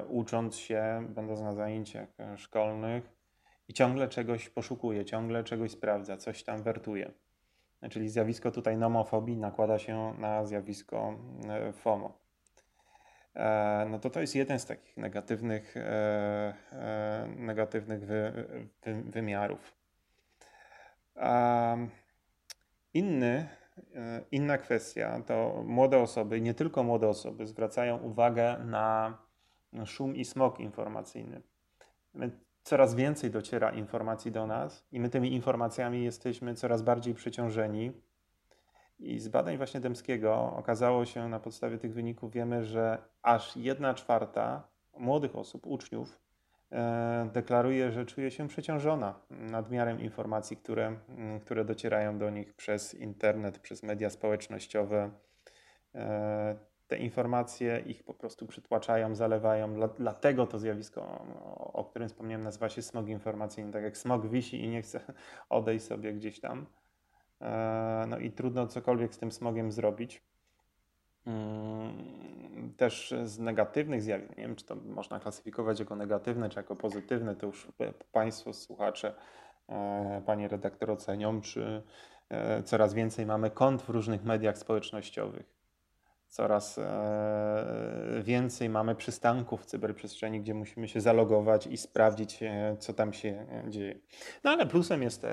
ucząc 0.08 0.56
się, 0.56 1.06
będąc 1.08 1.40
na 1.40 1.52
zajęciach 1.52 2.08
szkolnych 2.36 3.12
i 3.68 3.72
ciągle 3.72 4.08
czegoś 4.08 4.48
poszukuje, 4.48 5.04
ciągle 5.04 5.44
czegoś 5.44 5.70
sprawdza, 5.70 6.16
coś 6.16 6.42
tam 6.42 6.62
wertuje. 6.62 7.12
Czyli 7.90 8.08
zjawisko 8.08 8.50
tutaj 8.50 8.76
nomofobii 8.76 9.36
nakłada 9.36 9.78
się 9.78 10.14
na 10.18 10.44
zjawisko 10.44 11.18
FOMO. 11.72 12.18
No 13.90 13.98
to 13.98 14.10
to 14.10 14.20
jest 14.20 14.34
jeden 14.34 14.58
z 14.58 14.66
takich 14.66 14.96
negatywnych, 14.96 15.74
negatywnych 17.36 18.06
wy, 18.06 18.32
wy, 18.82 19.02
wymiarów. 19.02 19.74
Inny 22.94 23.48
E, 23.94 24.20
inna 24.30 24.58
kwestia 24.58 25.22
to 25.26 25.62
młode 25.66 25.98
osoby, 25.98 26.40
nie 26.40 26.54
tylko 26.54 26.82
młode 26.82 27.08
osoby, 27.08 27.46
zwracają 27.46 27.98
uwagę 27.98 28.58
na 28.64 29.18
szum 29.86 30.16
i 30.16 30.24
smog 30.24 30.60
informacyjny. 30.60 31.42
My 32.14 32.30
coraz 32.62 32.94
więcej 32.94 33.30
dociera 33.30 33.70
informacji 33.70 34.32
do 34.32 34.46
nas 34.46 34.86
i 34.92 35.00
my 35.00 35.08
tymi 35.08 35.32
informacjami 35.32 36.04
jesteśmy 36.04 36.54
coraz 36.54 36.82
bardziej 36.82 37.14
przeciążeni. 37.14 37.92
I 38.98 39.18
z 39.18 39.28
badań 39.28 39.56
właśnie 39.56 39.80
Dębskiego 39.80 40.54
okazało 40.56 41.04
się, 41.04 41.28
na 41.28 41.40
podstawie 41.40 41.78
tych 41.78 41.94
wyników 41.94 42.32
wiemy, 42.32 42.64
że 42.64 42.98
aż 43.22 43.56
jedna 43.56 43.94
czwarta 43.94 44.68
młodych 44.98 45.36
osób, 45.36 45.66
uczniów, 45.66 46.22
E, 46.72 47.28
deklaruje, 47.32 47.92
że 47.92 48.06
czuje 48.06 48.30
się 48.30 48.48
przeciążona 48.48 49.14
nadmiarem 49.30 50.00
informacji, 50.00 50.56
które, 50.56 50.96
mm, 51.08 51.40
które 51.40 51.64
docierają 51.64 52.18
do 52.18 52.30
nich 52.30 52.54
przez 52.54 52.94
internet, 52.94 53.58
przez 53.58 53.82
media 53.82 54.10
społecznościowe. 54.10 55.10
Te 56.92 56.98
informacje 56.98 57.82
ich 57.86 58.04
po 58.04 58.14
prostu 58.14 58.46
przytłaczają, 58.46 59.14
zalewają. 59.14 59.88
Dlatego 59.98 60.46
to 60.46 60.58
zjawisko, 60.58 61.26
o 61.72 61.84
którym 61.84 62.08
wspomniałem, 62.08 62.44
nazywa 62.44 62.68
się 62.68 62.82
smog 62.82 63.08
informacyjny. 63.08 63.72
Tak 63.72 63.82
jak 63.82 63.96
smog 63.96 64.26
wisi 64.26 64.64
i 64.64 64.68
nie 64.68 64.82
chce 64.82 65.00
odejść 65.50 65.84
sobie 65.84 66.12
gdzieś 66.12 66.40
tam. 66.40 66.66
E, 67.40 68.04
no 68.08 68.18
i 68.18 68.30
trudno 68.30 68.66
cokolwiek 68.66 69.14
z 69.14 69.18
tym 69.18 69.32
smogiem 69.32 69.72
zrobić. 69.72 70.22
Mm, 71.26 72.74
też 72.76 73.14
z 73.24 73.38
negatywnych 73.38 74.02
zjawisk, 74.02 74.36
nie 74.36 74.42
wiem 74.42 74.56
czy 74.56 74.64
to 74.64 74.76
można 74.76 75.20
klasyfikować 75.20 75.80
jako 75.80 75.96
negatywne 75.96 76.48
czy 76.50 76.58
jako 76.58 76.76
pozytywne, 76.76 77.36
to 77.36 77.46
już 77.46 77.68
Państwo, 78.12 78.52
słuchacze, 78.52 79.14
e, 79.68 80.22
Panie 80.26 80.48
redaktor 80.48 80.90
ocenią, 80.90 81.40
czy 81.40 81.82
e, 82.28 82.62
coraz 82.62 82.94
więcej 82.94 83.26
mamy 83.26 83.50
kont 83.50 83.82
w 83.82 83.88
różnych 83.88 84.24
mediach 84.24 84.58
społecznościowych. 84.58 85.61
Coraz 86.32 86.78
e, 86.78 88.22
więcej 88.22 88.68
mamy 88.68 88.94
przystanków 88.94 89.62
w 89.62 89.66
cyberprzestrzeni, 89.66 90.40
gdzie 90.40 90.54
musimy 90.54 90.88
się 90.88 91.00
zalogować 91.00 91.66
i 91.66 91.76
sprawdzić, 91.76 92.40
co 92.78 92.94
tam 92.94 93.12
się 93.12 93.46
dzieje. 93.68 93.98
No 94.44 94.50
ale 94.50 94.66
plusem 94.66 95.02
jest 95.02 95.26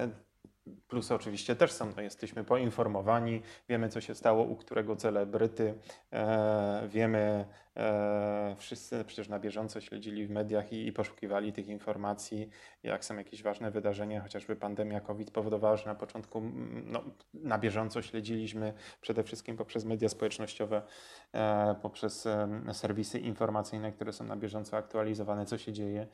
Plusy 0.88 1.16
oczywiście 1.16 1.56
też 1.56 1.72
są, 1.72 1.92
no 1.96 2.02
jesteśmy 2.02 2.44
poinformowani, 2.44 3.42
wiemy 3.70 3.90
co 3.90 4.02
się 4.02 4.16
stało 4.16 4.44
u 4.44 4.56
którego 4.56 4.96
celebryty, 4.96 5.74
e, 6.12 6.88
wiemy, 6.88 7.46
e, 7.80 8.56
wszyscy 8.58 9.04
przecież 9.06 9.30
na 9.30 9.40
bieżąco 9.40 9.82
śledzili 9.82 10.28
w 10.28 10.30
mediach 10.30 10.74
i, 10.74 10.88
i, 10.88 10.92
poszukiwali 10.92 11.54
tych 11.54 11.68
informacji, 11.68 12.50
jak 12.84 13.06
są 13.06 13.18
jakieś 13.18 13.44
ważne 13.44 13.72
wydarzenia, 13.72 14.22
chociażby 14.22 14.56
pandemia 14.56 15.02
COVID 15.02 15.32
powodowała, 15.32 15.78
że 15.78 15.86
na 15.86 15.96
początku 15.96 16.42
no, 16.86 17.04
na 17.34 17.58
bieżąco 17.58 18.02
śledziliśmy 18.02 18.74
przede 19.02 19.24
wszystkim 19.24 19.58
poprzez 19.58 19.86
media 19.86 20.10
społecznościowe, 20.10 20.82
e, 21.34 21.76
poprzez 21.82 22.28
serwisy 22.74 23.20
informacyjne, 23.20 23.92
które 23.92 24.14
są 24.14 24.26
na 24.26 24.36
bieżąco 24.36 24.78
aktualizowane, 24.78 25.46
co 25.46 25.58
się 25.58 25.74
dzieje, 25.74 26.08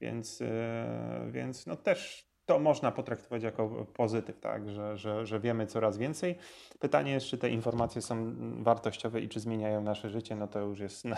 więc, 0.00 0.42
e, 0.42 1.28
więc 1.30 1.66
no 1.66 1.76
też 1.76 2.29
to 2.50 2.58
można 2.58 2.92
potraktować 2.92 3.42
jako 3.42 3.86
pozytyw, 3.94 4.40
tak, 4.40 4.70
że, 4.70 4.96
że, 4.96 5.26
że 5.26 5.40
wiemy 5.40 5.66
coraz 5.66 5.98
więcej. 5.98 6.36
Pytanie 6.78 7.12
jest, 7.12 7.26
czy 7.26 7.38
te 7.38 7.50
informacje 7.50 8.02
są 8.02 8.34
wartościowe 8.62 9.20
i 9.20 9.28
czy 9.28 9.40
zmieniają 9.40 9.82
nasze 9.82 10.10
życie, 10.10 10.36
no 10.36 10.46
to 10.48 10.60
już 10.60 10.80
jest 10.80 11.04
na, 11.04 11.16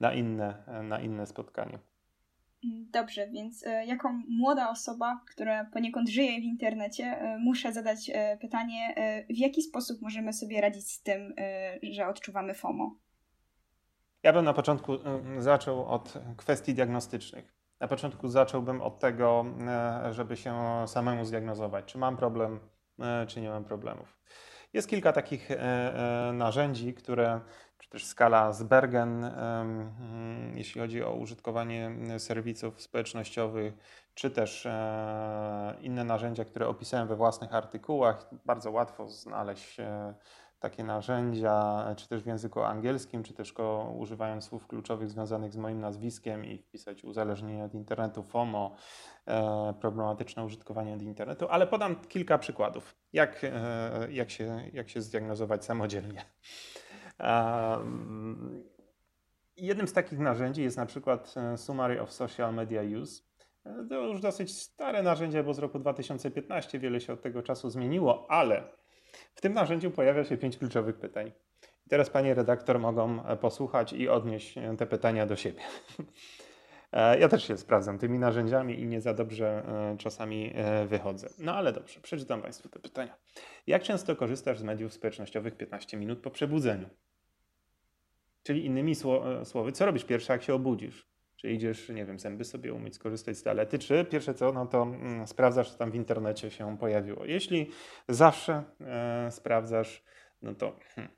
na, 0.00 0.14
inne, 0.14 0.54
na 0.82 1.00
inne 1.00 1.26
spotkanie. 1.26 1.78
Dobrze, 2.92 3.28
więc 3.28 3.66
e, 3.66 3.86
jako 3.86 4.12
młoda 4.28 4.70
osoba, 4.70 5.20
która 5.30 5.64
poniekąd 5.64 6.08
żyje 6.08 6.40
w 6.40 6.44
internecie, 6.44 7.04
e, 7.04 7.38
muszę 7.38 7.72
zadać 7.72 8.10
e, 8.14 8.36
pytanie, 8.36 8.94
w 9.30 9.38
jaki 9.38 9.62
sposób 9.62 10.02
możemy 10.02 10.32
sobie 10.32 10.60
radzić 10.60 10.90
z 10.90 11.02
tym, 11.02 11.34
że 11.82 12.08
odczuwamy 12.08 12.54
FOMO? 12.54 12.96
Ja 14.22 14.32
bym 14.32 14.44
na 14.44 14.54
początku 14.54 14.92
zaczął 15.38 15.86
od 15.86 16.14
kwestii 16.36 16.74
diagnostycznych. 16.74 17.54
Na 17.80 17.88
początku 17.88 18.28
zacząłbym 18.28 18.82
od 18.82 18.98
tego, 18.98 19.44
e, 19.66 20.12
żeby 20.12 20.36
się 20.36 20.84
samemu 20.86 21.24
zdiagnozować, 21.24 21.84
czy 21.84 21.98
mam 21.98 22.16
problem, 22.16 22.60
e, 23.00 23.26
czy 23.26 23.40
nie 23.40 23.48
mam 23.48 23.64
problemów. 23.64 24.18
Jest 24.72 24.88
kilka 24.88 25.12
takich 25.12 25.48
narzędzi, 26.32 26.94
które, 26.94 27.40
czy 27.78 27.90
też 27.90 28.04
skala 28.06 28.52
z 28.52 28.62
Bergen, 28.62 29.30
jeśli 30.54 30.80
chodzi 30.80 31.02
o 31.04 31.14
użytkowanie 31.14 31.90
serwisów 32.18 32.82
społecznościowych, 32.82 33.74
czy 34.14 34.30
też 34.30 34.68
inne 35.80 36.04
narzędzia, 36.04 36.44
które 36.44 36.68
opisałem 36.68 37.08
we 37.08 37.16
własnych 37.16 37.54
artykułach. 37.54 38.26
Bardzo 38.44 38.70
łatwo 38.70 39.08
znaleźć 39.08 39.76
takie 40.64 40.84
narzędzia, 40.84 41.84
czy 41.96 42.08
też 42.08 42.22
w 42.22 42.26
języku 42.26 42.62
angielskim, 42.62 43.22
czy 43.22 43.34
też 43.34 43.52
go, 43.52 43.94
używając 43.98 44.44
słów 44.44 44.66
kluczowych 44.66 45.10
związanych 45.10 45.52
z 45.52 45.56
moim 45.56 45.80
nazwiskiem 45.80 46.44
i 46.44 46.58
wpisać 46.58 47.04
uzależnienie 47.04 47.64
od 47.64 47.74
internetu, 47.74 48.22
FOMO, 48.22 48.76
e, 49.26 49.74
problematyczne 49.80 50.44
użytkowanie 50.44 50.94
od 50.94 51.02
internetu, 51.02 51.46
ale 51.50 51.66
podam 51.66 51.96
kilka 51.96 52.38
przykładów, 52.38 52.94
jak, 53.12 53.40
e, 53.44 54.12
jak, 54.12 54.30
się, 54.30 54.70
jak 54.72 54.88
się 54.88 55.00
zdiagnozować 55.00 55.64
samodzielnie. 55.64 56.24
E, 57.20 57.78
jednym 59.56 59.88
z 59.88 59.92
takich 59.92 60.18
narzędzi 60.18 60.62
jest 60.62 60.76
na 60.76 60.86
przykład 60.86 61.34
e, 61.36 61.56
Summary 61.56 62.00
of 62.00 62.12
Social 62.12 62.54
Media 62.54 62.82
Use. 63.00 63.22
E, 63.64 63.86
to 63.88 63.94
już 63.94 64.20
dosyć 64.20 64.62
stare 64.62 65.02
narzędzie, 65.02 65.42
bo 65.42 65.54
z 65.54 65.58
roku 65.58 65.78
2015 65.78 66.78
wiele 66.78 67.00
się 67.00 67.12
od 67.12 67.22
tego 67.22 67.42
czasu 67.42 67.70
zmieniło, 67.70 68.26
ale 68.30 68.83
w 69.34 69.40
tym 69.40 69.52
narzędziu 69.52 69.90
pojawia 69.90 70.24
się 70.24 70.36
pięć 70.36 70.58
kluczowych 70.58 70.96
pytań. 70.96 71.32
I 71.86 71.88
teraz 71.88 72.10
panie 72.10 72.34
redaktor 72.34 72.78
mogą 72.78 73.26
e, 73.26 73.36
posłuchać 73.36 73.92
i 73.92 74.08
odnieść 74.08 74.58
e, 74.58 74.76
te 74.76 74.86
pytania 74.86 75.26
do 75.26 75.36
siebie. 75.36 75.60
E, 76.92 77.18
ja 77.18 77.28
też 77.28 77.46
się 77.46 77.58
sprawdzam 77.58 77.98
tymi 77.98 78.18
narzędziami 78.18 78.80
i 78.80 78.86
nie 78.86 79.00
za 79.00 79.14
dobrze 79.14 79.62
czasami 79.98 80.54
wychodzę. 80.86 81.28
No 81.38 81.54
ale 81.54 81.72
dobrze, 81.72 82.00
przeczytam 82.00 82.42
Państwu 82.42 82.68
te 82.68 82.78
pytania. 82.78 83.16
Jak 83.66 83.82
często 83.82 84.16
korzystasz 84.16 84.58
z 84.58 84.62
mediów 84.62 84.92
społecznościowych 84.92 85.56
15 85.56 85.96
minut 85.96 86.18
po 86.18 86.30
przebudzeniu? 86.30 86.88
Czyli 88.42 88.66
innymi 88.66 88.94
słowy, 89.44 89.72
co 89.72 89.86
robisz 89.86 90.04
pierwsze, 90.04 90.32
jak 90.32 90.42
się 90.42 90.54
obudzisz? 90.54 91.13
Czy 91.44 91.50
idziesz, 91.50 91.88
nie 91.88 92.04
wiem, 92.04 92.18
zęby 92.18 92.44
sobie 92.44 92.72
umyć, 92.72 92.94
skorzystać 92.94 93.36
z 93.38 93.42
toalety, 93.42 93.78
czy 93.78 94.04
pierwsze 94.04 94.34
co, 94.34 94.52
no 94.52 94.66
to 94.66 94.82
mm, 94.82 95.26
sprawdzasz, 95.26 95.70
co 95.70 95.78
tam 95.78 95.90
w 95.90 95.94
internecie 95.94 96.50
się 96.50 96.78
pojawiło. 96.78 97.24
Jeśli 97.24 97.70
zawsze 98.08 98.62
e, 98.80 99.30
sprawdzasz, 99.30 100.04
no 100.42 100.54
to 100.54 100.76
hmm, 100.94 101.12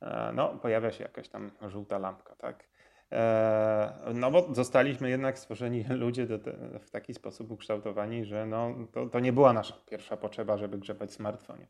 e, 0.00 0.32
no, 0.32 0.48
pojawia 0.48 0.92
się 0.92 1.04
jakaś 1.04 1.28
tam 1.28 1.50
żółta 1.68 1.98
lampka, 1.98 2.34
tak? 2.36 2.68
E, 3.12 4.12
no 4.14 4.30
bo 4.30 4.54
zostaliśmy 4.54 5.10
jednak 5.10 5.38
stworzeni 5.38 5.84
ludzie 6.04 6.26
te, 6.26 6.38
w 6.78 6.90
taki 6.90 7.14
sposób 7.14 7.50
ukształtowani, 7.50 8.24
że 8.24 8.46
no, 8.46 8.74
to, 8.92 9.06
to 9.06 9.20
nie 9.20 9.32
była 9.32 9.52
nasza 9.52 9.74
pierwsza 9.86 10.16
potrzeba, 10.16 10.58
żeby 10.58 10.78
grzebać 10.78 11.10
w 11.10 11.14
smartfonie. 11.14 11.66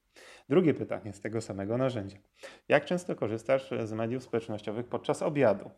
Drugie 0.49 0.75
pytanie 0.75 1.13
z 1.13 1.21
tego 1.21 1.41
samego 1.41 1.79
narzędzia. 1.79 2.19
Jak 2.69 2.85
często 2.85 3.17
korzystasz 3.17 3.71
z 3.85 3.93
mediów 3.93 4.23
społecznościowych 4.23 4.87
podczas 4.87 5.23
obiadu? 5.23 5.71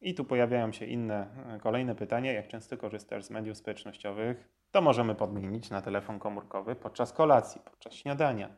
I 0.00 0.14
tu 0.14 0.24
pojawiają 0.24 0.72
się 0.72 0.86
inne, 0.86 1.26
e, 1.54 1.58
kolejne 1.60 1.94
pytania. 1.94 2.32
Jak 2.32 2.48
często 2.48 2.76
korzystasz 2.76 3.24
z 3.24 3.30
mediów 3.30 3.56
społecznościowych? 3.56 4.48
To 4.70 4.80
możemy 4.80 5.14
podmienić 5.14 5.70
na 5.70 5.82
telefon 5.82 6.18
komórkowy 6.18 6.76
podczas 6.76 7.12
kolacji, 7.12 7.60
podczas 7.64 7.94
śniadania. 7.94 8.56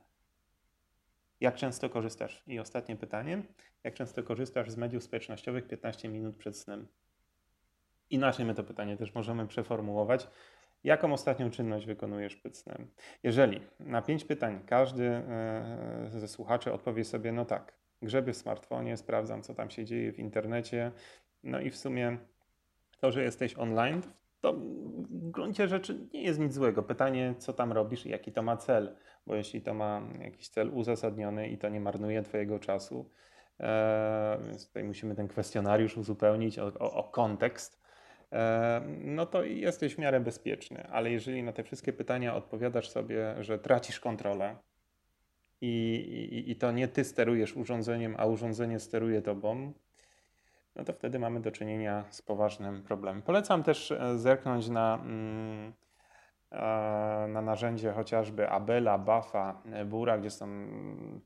Jak 1.41 1.55
często 1.55 1.91
korzystasz? 1.91 2.43
I 2.47 2.59
ostatnie 2.59 2.97
pytanie. 2.97 3.43
Jak 3.85 3.95
często 3.95 4.23
korzystasz 4.23 4.71
z 4.71 4.77
mediów 4.77 5.03
społecznościowych 5.03 5.67
15 5.67 6.09
minut 6.09 6.37
przed 6.37 6.57
snem? 6.57 6.89
Inaczej 8.11 8.47
my 8.47 8.55
to 8.55 8.65
pytanie 8.65 8.97
też 8.97 9.15
możemy 9.15 9.47
przeformułować. 9.47 10.29
Jaką 10.85 11.13
ostatnią 11.13 11.51
czynność 11.51 11.87
wykonujesz 11.87 12.37
przed 12.37 12.57
snem? 12.57 12.91
Jeżeli 13.23 13.61
na 13.81 14.03
pięć 14.03 14.25
pytań 14.25 14.61
każdy 14.67 15.05
e, 15.05 16.07
ze 16.11 16.29
słuchaczy 16.29 16.73
odpowie 16.73 17.05
sobie, 17.05 17.33
no 17.33 17.45
tak, 17.45 17.73
grzebię 18.03 18.33
w 18.33 18.37
smartfonie, 18.37 18.97
sprawdzam, 18.97 19.43
co 19.43 19.55
tam 19.55 19.71
się 19.71 19.85
dzieje 19.85 20.13
w 20.13 20.19
internecie, 20.19 20.93
no 21.43 21.61
i 21.61 21.71
w 21.71 21.77
sumie 21.77 22.19
to, 23.01 23.13
że 23.13 23.23
jesteś 23.23 23.59
online, 23.59 24.03
to 24.41 24.53
w 24.53 25.31
gruncie 25.31 25.69
rzeczy 25.69 26.09
nie 26.13 26.23
jest 26.23 26.41
nic 26.41 26.55
złego. 26.55 26.83
Pytanie, 26.83 27.35
co 27.39 27.53
tam 27.53 27.73
robisz 27.73 28.07
i 28.07 28.11
jaki 28.11 28.33
to 28.33 28.43
ma 28.43 28.57
cel, 28.57 28.97
bo 29.27 29.35
jeśli 29.35 29.61
to 29.63 29.75
ma 29.75 30.03
jakiś 30.21 30.49
cel 30.49 30.71
uzasadniony 30.75 31.49
i 31.49 31.59
to 31.59 31.69
nie 31.69 31.81
marnuje 31.81 32.23
Twojego 32.23 32.59
czasu, 32.59 33.11
e, 33.61 34.39
więc 34.47 34.67
tutaj 34.67 34.85
musimy 34.85 35.15
ten 35.15 35.29
kwestionariusz 35.29 35.97
uzupełnić 35.97 36.59
o, 36.59 36.67
o, 36.67 36.93
o 36.93 37.05
kontekst, 37.05 37.83
e, 38.33 38.83
no 39.05 39.27
to 39.27 39.45
jesteś 39.45 39.95
w 39.95 39.99
miarę 39.99 40.21
bezpieczny. 40.21 40.87
Ale 40.91 41.11
jeżeli 41.11 41.43
na 41.43 41.53
te 41.53 41.63
wszystkie 41.63 41.93
pytania 41.93 42.35
odpowiadasz 42.35 42.89
sobie, 42.89 43.35
że 43.41 43.59
tracisz 43.59 44.01
kontrolę 44.01 44.57
i, 45.61 45.95
i, 46.33 46.51
i 46.51 46.57
to 46.57 46.73
nie 46.73 46.89
Ty 46.89 47.05
sterujesz 47.05 47.57
urządzeniem, 47.57 48.15
a 48.19 48.27
urządzenie 48.27 48.81
steruje 48.81 49.23
Tobą, 49.23 49.73
no 50.77 50.85
to 50.85 50.93
wtedy 50.93 51.19
mamy 51.19 51.41
do 51.41 51.51
czynienia 51.51 52.05
z 52.11 52.23
poważnym 52.23 52.83
problemem. 52.83 53.23
Polecam 53.23 53.63
też 53.63 53.93
e, 53.93 54.19
zerknąć 54.19 54.69
na, 54.69 54.95
mm, 54.95 55.73
na 57.29 57.43
narzędzie 57.43 57.93
chociażby 57.93 58.49
Abela, 58.49 58.99
Buffa, 58.99 59.63
Bura, 59.87 60.19
gdzie 60.19 60.31
są 60.31 60.49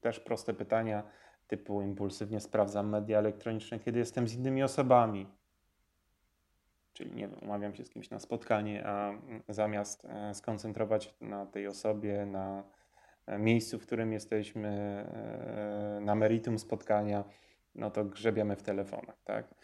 też 0.00 0.20
proste 0.20 0.54
pytania 0.54 1.02
typu 1.46 1.82
impulsywnie 1.82 2.40
sprawdzam 2.40 2.88
media 2.88 3.18
elektroniczne, 3.18 3.78
kiedy 3.78 3.98
jestem 3.98 4.28
z 4.28 4.34
innymi 4.34 4.62
osobami. 4.62 5.26
Czyli 6.92 7.12
nie 7.12 7.28
wiem, 7.28 7.38
umawiam 7.42 7.74
się 7.74 7.84
z 7.84 7.90
kimś 7.90 8.10
na 8.10 8.18
spotkanie, 8.18 8.86
a 8.86 9.12
zamiast 9.48 10.04
e, 10.04 10.34
skoncentrować 10.34 11.14
na 11.20 11.46
tej 11.46 11.66
osobie, 11.66 12.26
na 12.26 12.64
e, 13.26 13.38
miejscu, 13.38 13.78
w 13.78 13.86
którym 13.86 14.12
jesteśmy, 14.12 15.04
na 16.00 16.14
meritum 16.14 16.58
spotkania, 16.58 17.24
no 17.74 17.90
to 17.90 18.04
grzebiemy 18.04 18.56
w 18.56 18.62
telefonach, 18.62 19.16
tak? 19.24 19.54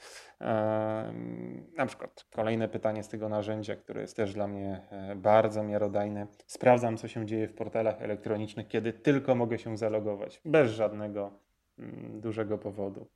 na 1.77 1.87
przykład 1.87 2.27
kolejne 2.35 2.68
pytanie 2.68 3.03
z 3.03 3.09
tego 3.09 3.29
narzędzia, 3.29 3.77
które 3.77 4.01
jest 4.01 4.16
też 4.16 4.35
dla 4.35 4.46
mnie 4.46 4.87
e, 4.90 5.16
bardzo 5.16 5.62
miarodajne. 5.62 6.27
Sprawdzam, 6.46 6.96
co 6.96 7.09
się 7.09 7.27
dzieje 7.27 7.49
w 7.49 7.55
portalach 7.55 8.03
elektronicznych, 8.03 8.68
kiedy 8.68 8.92
tylko 8.92 9.35
mogę 9.35 9.59
się 9.59 9.77
zalogować, 9.77 10.40
bez 10.44 10.70
żadnego 10.70 11.33
mm, 11.79 12.20
dużego 12.20 12.59
powodu. 12.59 13.07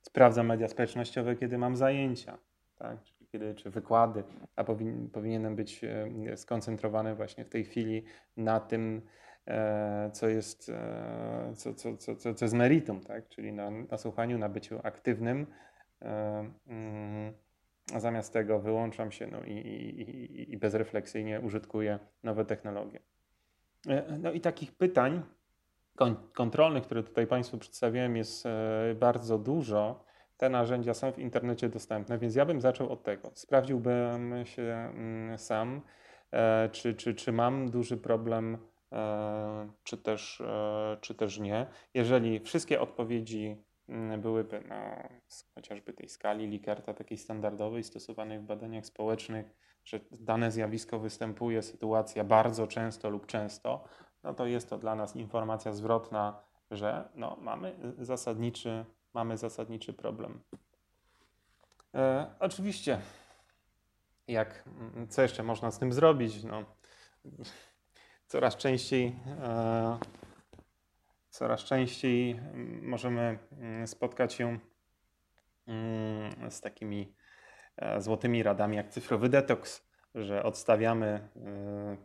Sprawdzam 0.00 0.46
media 0.46 0.68
społecznościowe, 0.68 1.36
kiedy 1.36 1.58
mam 1.58 1.76
zajęcia, 1.76 2.38
tak? 2.78 2.98
Kiedy, 3.32 3.54
czy 3.54 3.70
wykłady, 3.70 4.24
a 4.56 4.64
powin, 4.64 5.10
powinienem 5.10 5.56
być 5.56 5.80
skoncentrowany 6.36 7.14
właśnie 7.14 7.44
w 7.44 7.48
tej 7.48 7.64
chwili 7.64 8.04
na 8.36 8.60
tym, 8.60 9.02
co 10.12 10.28
jest, 10.28 10.68
e, 10.68 11.52
co, 11.56 11.74
co, 11.74 11.96
co, 11.96 12.16
co, 12.16 12.34
co 12.34 12.44
jest 12.44 12.54
meritum, 12.54 13.00
tak? 13.00 13.28
czyli 13.28 13.52
na, 13.52 13.70
na 13.70 13.98
słuchaniu, 13.98 14.38
na 14.38 14.48
byciu 14.48 14.80
aktywnym. 14.82 15.46
E, 16.02 16.50
mm, 16.66 17.32
a 17.94 18.00
zamiast 18.00 18.32
tego 18.32 18.60
wyłączam 18.60 19.12
się 19.12 19.26
no 19.26 19.42
i, 19.44 19.52
i, 19.52 20.52
i 20.52 20.56
bezrefleksyjnie 20.56 21.40
użytkuję 21.40 21.98
nowe 22.22 22.44
technologie. 22.44 23.00
No 24.18 24.32
i 24.32 24.40
takich 24.40 24.72
pytań 24.72 25.22
kontrolnych, 26.32 26.84
które 26.84 27.02
tutaj 27.02 27.26
Państwu 27.26 27.58
przedstawiłem, 27.58 28.16
jest 28.16 28.44
bardzo 28.94 29.38
dużo. 29.38 30.04
Te 30.36 30.48
narzędzia 30.48 30.94
są 30.94 31.12
w 31.12 31.18
internecie 31.18 31.68
dostępne, 31.68 32.18
więc 32.18 32.34
ja 32.34 32.46
bym 32.46 32.60
zaczął 32.60 32.92
od 32.92 33.02
tego. 33.02 33.30
Sprawdziłbym 33.34 34.34
się 34.44 34.62
mm, 34.62 35.38
sam, 35.38 35.80
czy, 36.72 36.94
czy, 36.94 37.14
czy 37.14 37.32
mam 37.32 37.70
duży 37.70 37.96
problem 37.96 38.58
E, 38.58 38.73
czy 39.84 39.98
też, 39.98 40.40
e, 40.40 40.96
czy 41.00 41.14
też 41.14 41.38
nie. 41.38 41.66
Jeżeli 41.94 42.40
wszystkie 42.40 42.80
odpowiedzi 42.80 43.64
mm, 43.88 44.20
byłyby 44.20 44.60
na 44.60 45.08
chociażby 45.54 45.92
tej 45.92 46.08
skali 46.08 46.46
Likerta, 46.46 46.94
takiej 46.94 47.18
standardowej, 47.18 47.84
stosowanej 47.84 48.38
w 48.38 48.42
badaniach 48.42 48.86
społecznych, 48.86 49.46
że 49.84 50.00
dane 50.10 50.50
zjawisko 50.50 50.98
występuje, 50.98 51.62
sytuacja 51.62 52.24
bardzo 52.24 52.66
często 52.66 53.10
lub 53.10 53.26
często, 53.26 53.84
no 54.22 54.34
to 54.34 54.46
jest 54.46 54.70
to 54.70 54.78
dla 54.78 54.94
nas 54.94 55.16
informacja 55.16 55.72
zwrotna, 55.72 56.44
że 56.70 57.08
no, 57.14 57.36
mamy, 57.40 57.76
zasadniczy, 57.98 58.84
mamy 59.14 59.36
zasadniczy 59.36 59.92
problem. 59.92 60.40
E, 61.94 62.26
oczywiście, 62.40 63.00
jak, 64.28 64.64
mm, 64.66 65.08
co 65.08 65.22
jeszcze 65.22 65.42
można 65.42 65.70
z 65.70 65.78
tym 65.78 65.92
zrobić? 65.92 66.44
No, 66.44 66.64
coraz 68.26 68.56
częściej, 68.56 69.16
e, 69.42 69.98
coraz 71.30 71.60
częściej 71.60 72.40
możemy 72.82 73.38
mm, 73.52 73.86
spotkać 73.86 74.34
się 74.34 74.58
mm, 75.66 76.50
z 76.50 76.60
takimi 76.60 77.14
e, 77.76 78.00
złotymi 78.00 78.42
radami 78.42 78.76
jak 78.76 78.88
cyfrowy 78.88 79.28
detoks, 79.28 79.86
że 80.14 80.42
odstawiamy 80.42 81.06
e, 81.06 81.96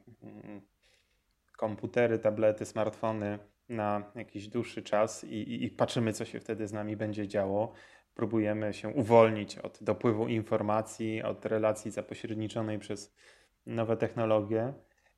komputery, 1.57 2.19
tablety, 2.19 2.65
smartfony 2.65 3.39
na 3.69 4.11
jakiś 4.15 4.47
dłuższy 4.47 4.83
czas 4.83 5.23
i, 5.23 5.35
i, 5.35 5.65
i, 5.65 5.69
patrzymy, 5.69 6.13
co 6.13 6.25
się 6.25 6.39
wtedy 6.39 6.67
z 6.67 6.73
nami 6.73 6.97
będzie 6.97 7.27
działo. 7.27 7.73
Próbujemy 8.15 8.73
się 8.73 8.89
uwolnić 8.89 9.57
od 9.57 9.83
dopływu 9.83 10.27
informacji, 10.27 11.23
od 11.23 11.45
relacji 11.45 11.91
zapośredniczonej 11.91 12.79
przez 12.79 13.15
nowe 13.65 13.97
technologie. 13.97 14.73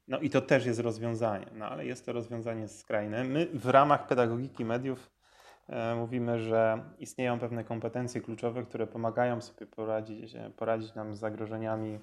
No 0.07 0.19
i 0.19 0.29
to 0.29 0.41
też 0.41 0.65
jest 0.65 0.79
rozwiązanie, 0.79 1.45
no 1.53 1.65
ale 1.65 1.85
jest 1.85 2.05
to 2.05 2.13
rozwiązanie 2.13 2.67
skrajne. 2.67 3.23
My 3.23 3.45
w 3.53 3.65
ramach 3.65 4.07
pedagogiki 4.07 4.65
mediów 4.65 5.11
e, 5.67 5.95
mówimy, 5.95 6.39
że 6.39 6.83
istnieją 6.99 7.39
pewne 7.39 7.63
kompetencje 7.63 8.21
kluczowe, 8.21 8.63
które 8.63 8.87
pomagają 8.87 9.41
sobie 9.41 9.65
poradzić, 9.65 10.33
poradzić 10.57 10.95
nam 10.95 11.15
z 11.15 11.19
zagrożeniami 11.19 11.99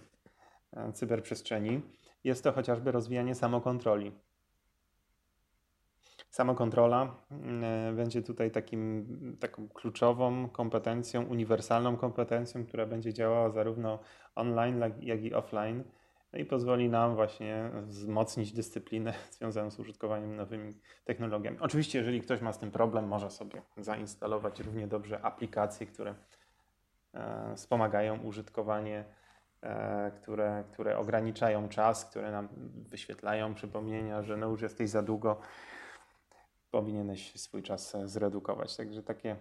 e, 0.72 0.92
cyberprzestrzeni. 0.92 1.80
Jest 2.24 2.44
to 2.44 2.52
chociażby 2.52 2.92
rozwijanie 2.92 3.34
samokontroli. 3.34 4.12
Samokontrola 6.30 7.14
e, 7.62 7.92
będzie 7.92 8.22
tutaj 8.22 8.50
takim, 8.50 9.06
taką 9.40 9.68
kluczową 9.68 10.48
kompetencją, 10.48 11.24
uniwersalną 11.24 11.96
kompetencją, 11.96 12.66
która 12.66 12.86
będzie 12.86 13.14
działała 13.14 13.50
zarówno 13.50 13.98
online, 14.34 14.80
jak 15.00 15.22
i 15.22 15.34
offline 15.34 15.84
no 16.32 16.38
i 16.38 16.44
pozwoli 16.44 16.88
nam 16.88 17.14
właśnie 17.14 17.70
wzmocnić 17.82 18.52
dyscyplinę 18.52 19.14
związaną 19.38 19.70
z 19.70 19.78
użytkowaniem 19.78 20.36
nowymi 20.36 20.74
technologiami. 21.04 21.58
Oczywiście, 21.60 21.98
jeżeli 21.98 22.20
ktoś 22.20 22.40
ma 22.40 22.52
z 22.52 22.58
tym 22.58 22.70
problem, 22.70 23.08
może 23.08 23.30
sobie 23.30 23.62
zainstalować 23.76 24.60
równie 24.60 24.86
dobrze 24.86 25.20
aplikacje, 25.22 25.86
które 25.86 26.14
e, 27.14 27.54
wspomagają 27.56 28.22
użytkowanie, 28.22 29.04
e, 29.62 30.10
które, 30.10 30.64
które 30.72 30.98
ograniczają 30.98 31.68
czas, 31.68 32.04
które 32.04 32.32
nam 32.32 32.48
wyświetlają 32.88 33.54
przypomnienia, 33.54 34.22
że 34.22 34.36
no 34.36 34.46
już 34.46 34.62
jesteś 34.62 34.90
za 34.90 35.02
długo, 35.02 35.40
powinieneś 36.70 37.40
swój 37.40 37.62
czas 37.62 37.96
zredukować. 38.04 38.76
Także 38.76 39.02
takie, 39.02 39.36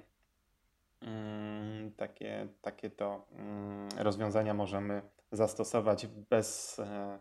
mm, 1.01 1.91
takie, 1.91 2.47
takie 2.61 2.89
to 2.89 3.27
mm, 3.31 3.89
rozwiązania 3.97 4.53
możemy 4.53 5.01
zastosować 5.31 6.07
bez 6.07 6.79
e, 6.79 7.19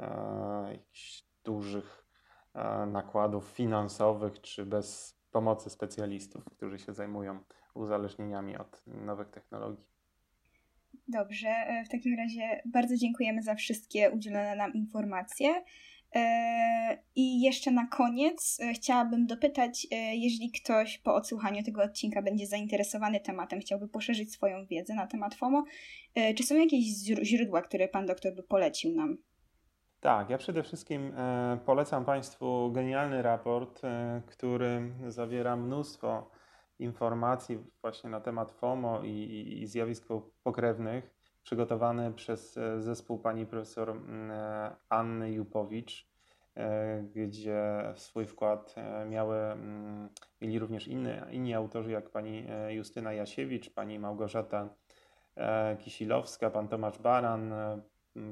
e, 0.00 0.72
jakichś 0.72 1.24
dużych 1.44 2.06
e, 2.54 2.86
nakładów 2.86 3.44
finansowych 3.44 4.40
czy 4.40 4.66
bez 4.66 5.18
pomocy 5.30 5.70
specjalistów, 5.70 6.44
którzy 6.44 6.78
się 6.78 6.92
zajmują 6.92 7.38
uzależnieniami 7.74 8.56
od 8.56 8.86
nowych 8.86 9.30
technologii. 9.30 9.84
Dobrze, 11.08 11.48
w 11.86 11.88
takim 11.88 12.16
razie 12.18 12.62
bardzo 12.66 12.96
dziękujemy 12.96 13.42
za 13.42 13.54
wszystkie 13.54 14.10
udzielone 14.10 14.56
nam 14.56 14.72
informacje. 14.72 15.64
E, 16.14 16.98
I 17.16 17.40
jeszcze 17.40 17.70
na 17.70 17.86
koniec 17.86 18.58
e, 18.60 18.72
chciałabym 18.72 19.26
dopytać, 19.26 19.86
e, 19.90 19.96
jeżeli 20.16 20.50
ktoś 20.50 20.98
po 20.98 21.14
odsłuchaniu 21.14 21.62
tego 21.62 21.82
odcinka 21.82 22.22
będzie 22.22 22.46
zainteresowany 22.46 23.20
tematem, 23.20 23.60
chciałby 23.60 23.88
poszerzyć 23.88 24.32
swoją 24.32 24.66
wiedzę 24.66 24.94
na 24.94 25.06
temat 25.06 25.34
FOMO, 25.34 25.64
czy 26.36 26.42
są 26.42 26.54
jakieś 26.54 26.84
źródła, 27.22 27.62
które 27.62 27.88
pan 27.88 28.06
doktor 28.06 28.34
by 28.34 28.42
polecił 28.42 28.94
nam? 28.94 29.16
Tak, 30.00 30.30
ja 30.30 30.38
przede 30.38 30.62
wszystkim 30.62 31.12
polecam 31.66 32.04
Państwu 32.04 32.72
genialny 32.72 33.22
raport, 33.22 33.82
który 34.26 34.92
zawiera 35.06 35.56
mnóstwo 35.56 36.30
informacji 36.78 37.58
właśnie 37.82 38.10
na 38.10 38.20
temat 38.20 38.52
FOMO 38.52 39.02
i, 39.02 39.08
i, 39.08 39.62
i 39.62 39.66
zjawisk 39.66 40.06
pokrewnych 40.42 41.17
przygotowany 41.42 42.12
przez 42.12 42.56
e, 42.56 42.80
zespół 42.82 43.18
pani 43.18 43.46
profesor 43.46 43.90
mm, 43.90 44.30
e, 44.30 44.76
Anny 44.88 45.32
Jupowicz, 45.32 46.08
e, 46.56 47.02
gdzie 47.02 47.92
swój 47.96 48.26
wkład 48.26 48.74
miały, 49.08 49.36
mm, 49.36 50.08
mieli 50.40 50.58
również 50.58 50.88
inny, 50.88 51.22
inni 51.30 51.54
autorzy, 51.54 51.90
jak 51.90 52.10
pani 52.10 52.46
Justyna 52.68 53.12
Jasiewicz, 53.12 53.70
pani 53.70 53.98
Małgorzata 53.98 54.68
Kisilowska, 55.78 56.50
pan 56.50 56.68
Tomasz 56.68 56.98
Baran, 56.98 57.54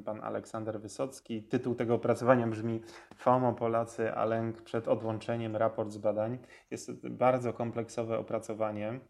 pan 0.04 0.20
Aleksander 0.20 0.80
Wysocki. 0.80 1.42
Tytuł 1.42 1.74
tego 1.74 1.94
opracowania 1.94 2.46
brzmi 2.46 2.80
FOMO 3.14 3.52
Polacy, 3.52 4.14
a 4.14 4.24
lęk 4.24 4.62
przed 4.62 4.88
odłączeniem, 4.88 5.56
raport 5.56 5.90
z 5.90 5.98
badań. 5.98 6.38
Jest 6.70 6.86
to 6.86 6.92
bardzo 7.10 7.52
kompleksowe 7.52 8.18
opracowanie. 8.18 9.00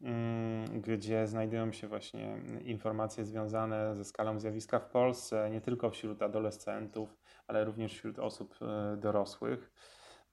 Mm, 0.00 0.80
gdzie 0.80 1.26
znajdują 1.26 1.72
się 1.72 1.88
właśnie 1.88 2.38
informacje 2.64 3.24
związane 3.24 3.96
ze 3.96 4.04
skalą 4.04 4.40
zjawiska 4.40 4.78
w 4.78 4.86
Polsce, 4.86 5.50
nie 5.50 5.60
tylko 5.60 5.90
wśród 5.90 6.22
adolescentów, 6.22 7.16
ale 7.46 7.64
również 7.64 7.92
wśród 7.92 8.18
osób 8.18 8.54
e, 8.62 8.96
dorosłych. 8.96 9.72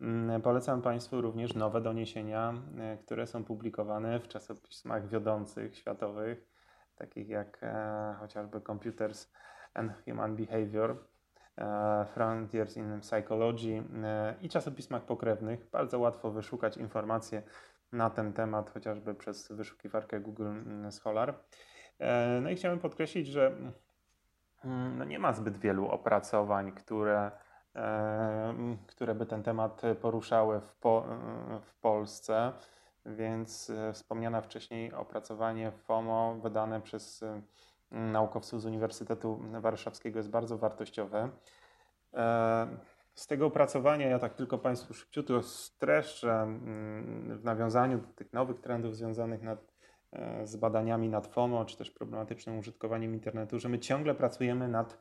Mm, 0.01 0.41
polecam 0.41 0.81
Państwu 0.81 1.21
również 1.21 1.53
nowe 1.53 1.81
doniesienia, 1.81 2.53
e, 2.79 2.97
które 2.97 3.27
są 3.27 3.43
publikowane 3.43 4.19
w 4.19 4.27
czasopismach 4.27 5.09
wiodących, 5.09 5.77
światowych, 5.77 6.47
takich 6.95 7.29
jak 7.29 7.59
e, 7.61 8.15
chociażby 8.19 8.61
Computers 8.61 9.31
and 9.73 9.91
Human 10.05 10.35
Behavior, 10.35 11.11
Frontiers 12.13 12.77
in 12.77 12.99
Psychology 12.99 13.83
i 14.41 14.49
czasopismach 14.49 15.05
pokrewnych. 15.05 15.69
Bardzo 15.71 15.99
łatwo 15.99 16.31
wyszukać 16.31 16.77
informacje 16.77 17.43
na 17.91 18.09
ten 18.09 18.33
temat, 18.33 18.69
chociażby 18.69 19.15
przez 19.15 19.51
wyszukiwarkę 19.51 20.19
Google 20.19 20.47
mm, 20.47 20.91
Scholar. 20.91 21.39
E, 21.99 22.39
no 22.41 22.49
i 22.49 22.55
chciałem 22.55 22.79
podkreślić, 22.79 23.27
że 23.27 23.47
mm, 24.65 24.97
no 24.97 25.05
nie 25.05 25.19
ma 25.19 25.33
zbyt 25.33 25.57
wielu 25.57 25.87
opracowań, 25.87 26.71
które, 26.71 27.31
e, 27.75 28.53
które 28.87 29.15
by 29.15 29.25
ten 29.25 29.43
temat 29.43 29.81
poruszały 30.01 30.61
w, 30.61 30.75
po, 30.75 31.05
w 31.61 31.73
Polsce, 31.73 32.53
więc 33.05 33.69
e, 33.69 33.93
wspomniane 33.93 34.41
wcześniej 34.41 34.93
opracowanie 34.93 35.71
FOMO 35.71 36.35
wydane 36.35 36.81
przez 36.81 37.23
naukowców 37.91 38.61
z 38.61 38.65
Uniwersytetu 38.65 39.41
Warszawskiego 39.51 40.19
jest 40.19 40.29
bardzo 40.29 40.57
wartościowe. 40.57 41.29
Z 43.13 43.27
tego 43.27 43.45
opracowania 43.45 44.07
ja 44.07 44.19
tak 44.19 44.33
tylko 44.33 44.57
Państwu 44.57 44.93
szybciutko 44.93 45.43
streszczę 45.43 46.31
mm, 46.31 47.37
w 47.37 47.43
nawiązaniu 47.43 47.97
do 47.97 48.07
tych 48.07 48.33
nowych 48.33 48.59
trendów 48.59 48.95
związanych 48.95 49.41
nad, 49.41 49.73
e, 50.11 50.47
z 50.47 50.55
badaniami 50.55 51.09
nad 51.09 51.27
FOMO, 51.27 51.65
czy 51.65 51.77
też 51.77 51.91
problematycznym 51.91 52.57
użytkowaniem 52.57 53.13
internetu, 53.13 53.59
że 53.59 53.69
my 53.69 53.79
ciągle 53.79 54.15
pracujemy 54.15 54.67
nad 54.67 54.97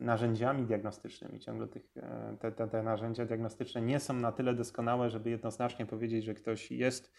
narzędziami 0.00 0.66
diagnostycznymi. 0.66 1.40
Ciągle 1.40 1.68
tych, 1.68 1.82
e, 1.96 2.36
te, 2.40 2.52
te, 2.52 2.68
te 2.68 2.82
narzędzia 2.82 3.26
diagnostyczne 3.26 3.82
nie 3.82 4.00
są 4.00 4.14
na 4.14 4.32
tyle 4.32 4.54
doskonałe, 4.54 5.10
żeby 5.10 5.30
jednoznacznie 5.30 5.86
powiedzieć, 5.86 6.24
że 6.24 6.34
ktoś 6.34 6.70
jest 6.70 7.12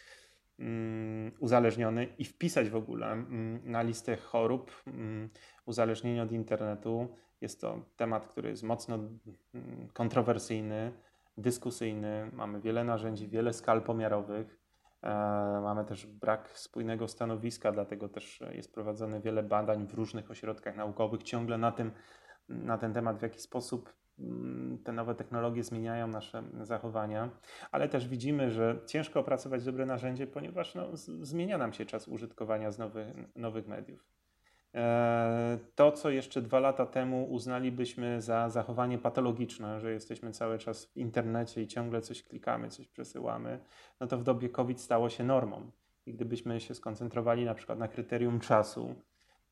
um, 0.59 1.31
uzależniony 1.39 2.05
i 2.17 2.25
wpisać 2.25 2.69
w 2.69 2.75
ogóle 2.75 3.07
um, 3.07 3.61
na 3.63 3.81
listę 3.81 4.17
chorób 4.17 4.83
uzależnienia 5.65 6.23
od 6.23 6.31
internetu 6.31 7.15
jest 7.41 7.61
to 7.61 7.79
temat, 7.97 8.27
który 8.27 8.49
jest 8.49 8.63
mocno 8.63 8.95
mm, 8.95 9.87
kontrowersyjny, 9.93 10.91
dyskusyjny. 11.37 12.31
Mamy 12.33 12.61
wiele 12.61 12.83
narzędzi, 12.83 13.27
wiele 13.27 13.53
skal 13.53 13.81
pomiarowych. 13.81 14.59
E, 15.03 15.09
mamy 15.63 15.85
też 15.85 16.05
brak 16.05 16.49
spójnego 16.49 17.07
stanowiska, 17.07 17.71
dlatego 17.71 18.09
też 18.09 18.43
jest 18.51 18.73
prowadzone 18.73 19.21
wiele 19.21 19.43
badań 19.43 19.87
w 19.87 19.93
różnych 19.93 20.31
ośrodkach 20.31 20.75
naukowych 20.75 21.23
ciągle 21.23 21.57
na, 21.57 21.71
tym, 21.71 21.91
na 22.49 22.77
ten 22.77 22.93
temat, 22.93 23.19
w 23.19 23.21
jaki 23.21 23.39
sposób 23.39 23.93
mm, 24.19 24.77
te 24.83 24.91
nowe 24.91 25.15
technologie 25.15 25.63
zmieniają 25.63 26.07
nasze 26.07 26.43
zachowania, 26.61 27.29
ale 27.71 27.89
też 27.89 28.07
widzimy, 28.07 28.51
że 28.51 28.79
ciężko 28.85 29.19
opracować 29.19 29.63
dobre 29.63 29.85
narzędzie, 29.85 30.27
ponieważ 30.27 30.75
no, 30.75 30.87
zmienia 31.21 31.57
nam 31.57 31.73
się 31.73 31.85
czas 31.85 32.07
użytkowania 32.07 32.71
z 32.71 32.79
nowych, 32.79 33.07
nowych 33.35 33.67
mediów. 33.67 34.20
E, 34.75 35.57
to, 35.75 35.91
co 35.91 36.09
jeszcze 36.09 36.41
dwa 36.41 36.59
lata 36.59 36.85
temu 36.85 37.25
uznalibyśmy 37.25 38.21
za 38.21 38.49
zachowanie 38.49 38.97
patologiczne, 38.97 39.79
że 39.79 39.91
jesteśmy 39.91 40.31
cały 40.31 40.59
czas 40.59 40.85
w 40.85 40.97
internecie 40.97 41.61
i 41.61 41.67
ciągle 41.67 42.01
coś 42.01 42.23
klikamy, 42.23 42.69
coś 42.69 42.87
przesyłamy, 42.87 43.59
no 43.99 44.07
to 44.07 44.17
w 44.17 44.23
dobie 44.23 44.49
COVID 44.49 44.81
stało 44.81 45.09
się 45.09 45.23
normą. 45.23 45.71
I 46.05 46.13
gdybyśmy 46.13 46.59
się 46.59 46.75
skoncentrowali 46.75 47.45
na 47.45 47.53
przykład 47.53 47.79
na 47.79 47.87
kryterium 47.87 48.39
czasu, 48.39 48.95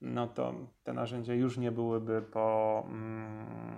no 0.01 0.27
to 0.27 0.53
te 0.83 0.93
narzędzia 0.93 1.33
już 1.33 1.57
nie 1.57 1.71
byłyby 1.71 2.21
po 2.21 2.83
mm, 2.87 3.77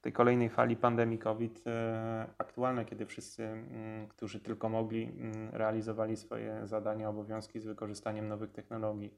tej 0.00 0.12
kolejnej 0.12 0.48
fali 0.48 0.76
pandemii 0.76 1.18
COVID 1.18 1.62
e, 1.66 2.26
aktualne, 2.38 2.84
kiedy 2.84 3.06
wszyscy, 3.06 3.44
mm, 3.44 4.08
którzy 4.08 4.40
tylko 4.40 4.68
mogli, 4.68 5.02
mm, 5.04 5.50
realizowali 5.52 6.16
swoje 6.16 6.66
zadania, 6.66 7.08
obowiązki 7.08 7.60
z 7.60 7.66
wykorzystaniem 7.66 8.28
nowych 8.28 8.50
technologii. 8.52 9.14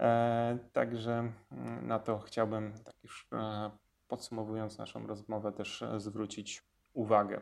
E, 0.00 0.58
także 0.72 1.32
mm, 1.52 1.86
na 1.86 1.98
to 1.98 2.18
chciałbym, 2.18 2.72
tak 2.84 2.94
już 3.02 3.28
e, 3.32 3.70
podsumowując 4.08 4.78
naszą 4.78 5.06
rozmowę, 5.06 5.52
też 5.52 5.82
e, 5.82 6.00
zwrócić 6.00 6.62
uwagę. 6.94 7.40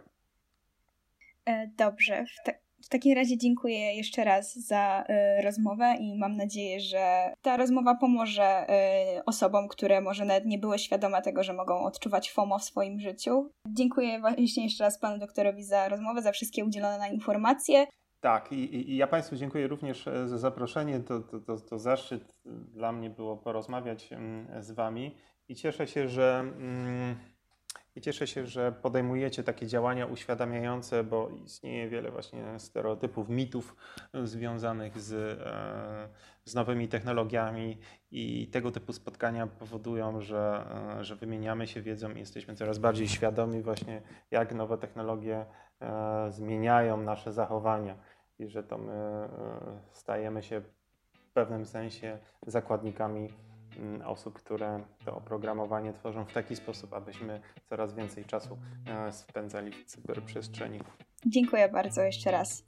Dobrze. 1.77 2.25
W, 2.25 2.45
ta 2.45 2.53
w, 2.85 2.89
takim 2.89 3.15
razie 3.15 3.39
dziękuję 3.39 3.95
jeszcze 3.95 4.25
raz 4.25 4.59
za 4.59 5.05
y, 5.39 5.43
rozmowę 5.43 5.95
i 6.01 6.19
mam 6.19 6.37
nadzieję, 6.37 6.81
że 6.81 7.33
ta 7.43 7.57
rozmowa 7.57 7.95
pomoże 7.95 8.67
y, 9.19 9.25
osobom, 9.25 9.69
które 9.69 10.01
może 10.01 10.25
nawet 10.25 10.47
nie 10.47 10.59
były 10.59 10.79
świadome 10.79 11.23
tego, 11.23 11.43
że 11.43 11.53
mogą 11.53 11.85
odczuwać 11.85 12.31
FOMO 12.31 12.59
w 12.59 12.65
swoim 12.65 13.01
życiu. 13.01 13.51
Dziękuję 13.69 14.21
właśnie 14.21 14.65
jeszcze 14.65 14.85
raz 14.85 14.99
panu 14.99 15.19
doktorowi 15.19 15.63
za 15.63 15.89
rozmowę, 15.89 16.23
za 16.23 16.33
wszystkie 16.33 16.65
udzielone 16.65 17.09
informacje. 17.09 17.87
Tak, 18.27 18.53
i, 18.53 18.91
i, 18.91 18.97
ja 18.97 19.07
Państwu 19.07 19.37
dziękuję 19.37 19.69
również 19.69 20.09
e, 20.09 20.29
za 20.29 20.39
zaproszenie. 20.39 21.01
To, 21.01 21.21
to, 21.21 21.41
to, 21.41 21.57
to, 21.61 21.79
zaszczyt 21.79 22.37
dla 22.45 22.93
mnie 22.93 23.11
było 23.11 23.37
porozmawiać 23.37 24.13
mm, 24.13 24.63
z 24.63 24.71
Wami. 24.71 25.17
I 25.49 25.55
cieszę 25.55 25.87
się, 25.87 26.09
że 26.09 26.41
mm, 26.41 27.17
I 27.97 28.01
cieszę 28.01 28.27
się, 28.27 28.47
że 28.47 28.73
podejmujecie 28.73 29.43
takie 29.43 29.67
działania 29.67 30.07
uświadamiające, 30.07 31.05
bo 31.05 31.29
istnieje 31.45 31.89
wiele 31.89 32.11
właśnie 32.11 32.59
stereotypów, 32.59 33.29
mitów 33.29 33.77
związanych 34.25 35.01
z, 35.01 35.13
e, 35.41 36.09
z 36.45 36.55
nowymi 36.55 36.89
technologiami. 36.89 37.79
I 38.11 38.49
tego 38.49 38.71
typu 38.71 38.93
spotkania 38.93 39.47
powodują, 39.47 40.21
że, 40.21 40.67
e, 40.99 41.05
że 41.05 41.17
wymieniamy 41.17 41.67
się 41.67 41.83
wiedzą 41.83 42.11
i 42.11 42.19
jesteśmy 42.19 42.55
coraz 42.55 42.79
bardziej 42.79 43.09
świadomi 43.09 43.63
właśnie, 43.63 44.03
jak 44.31 44.55
nowe 44.55 44.79
technologie 44.79 45.47
e, 45.81 46.27
zmieniają 46.31 46.97
nasze 47.03 47.33
zachowania 47.33 48.16
i 48.39 48.49
że 48.49 48.63
to 48.63 48.79
my 48.79 49.29
stajemy 49.93 50.43
się 50.43 50.61
w 50.61 51.33
pewnym 51.33 51.67
sensie 51.67 52.19
zakładnikami 52.47 53.29
Mm, 53.79 54.03
osób, 54.03 54.35
które 54.35 54.81
to 55.05 55.17
oprogramowanie 55.17 55.93
tworzą 55.93 56.25
w 56.25 56.33
taki 56.33 56.57
sposób, 56.57 56.95
abyśmy 56.95 57.41
coraz 57.69 57.95
więcej 57.95 58.25
czasu 58.25 58.59
e, 58.87 59.13
spędzali 59.13 59.73
w 59.73 59.85
cyberprzestrzeni. 59.85 60.81
Dziękuję 61.27 61.69
bardzo 61.69 62.03
jeszcze 62.03 62.31
raz. 62.31 62.65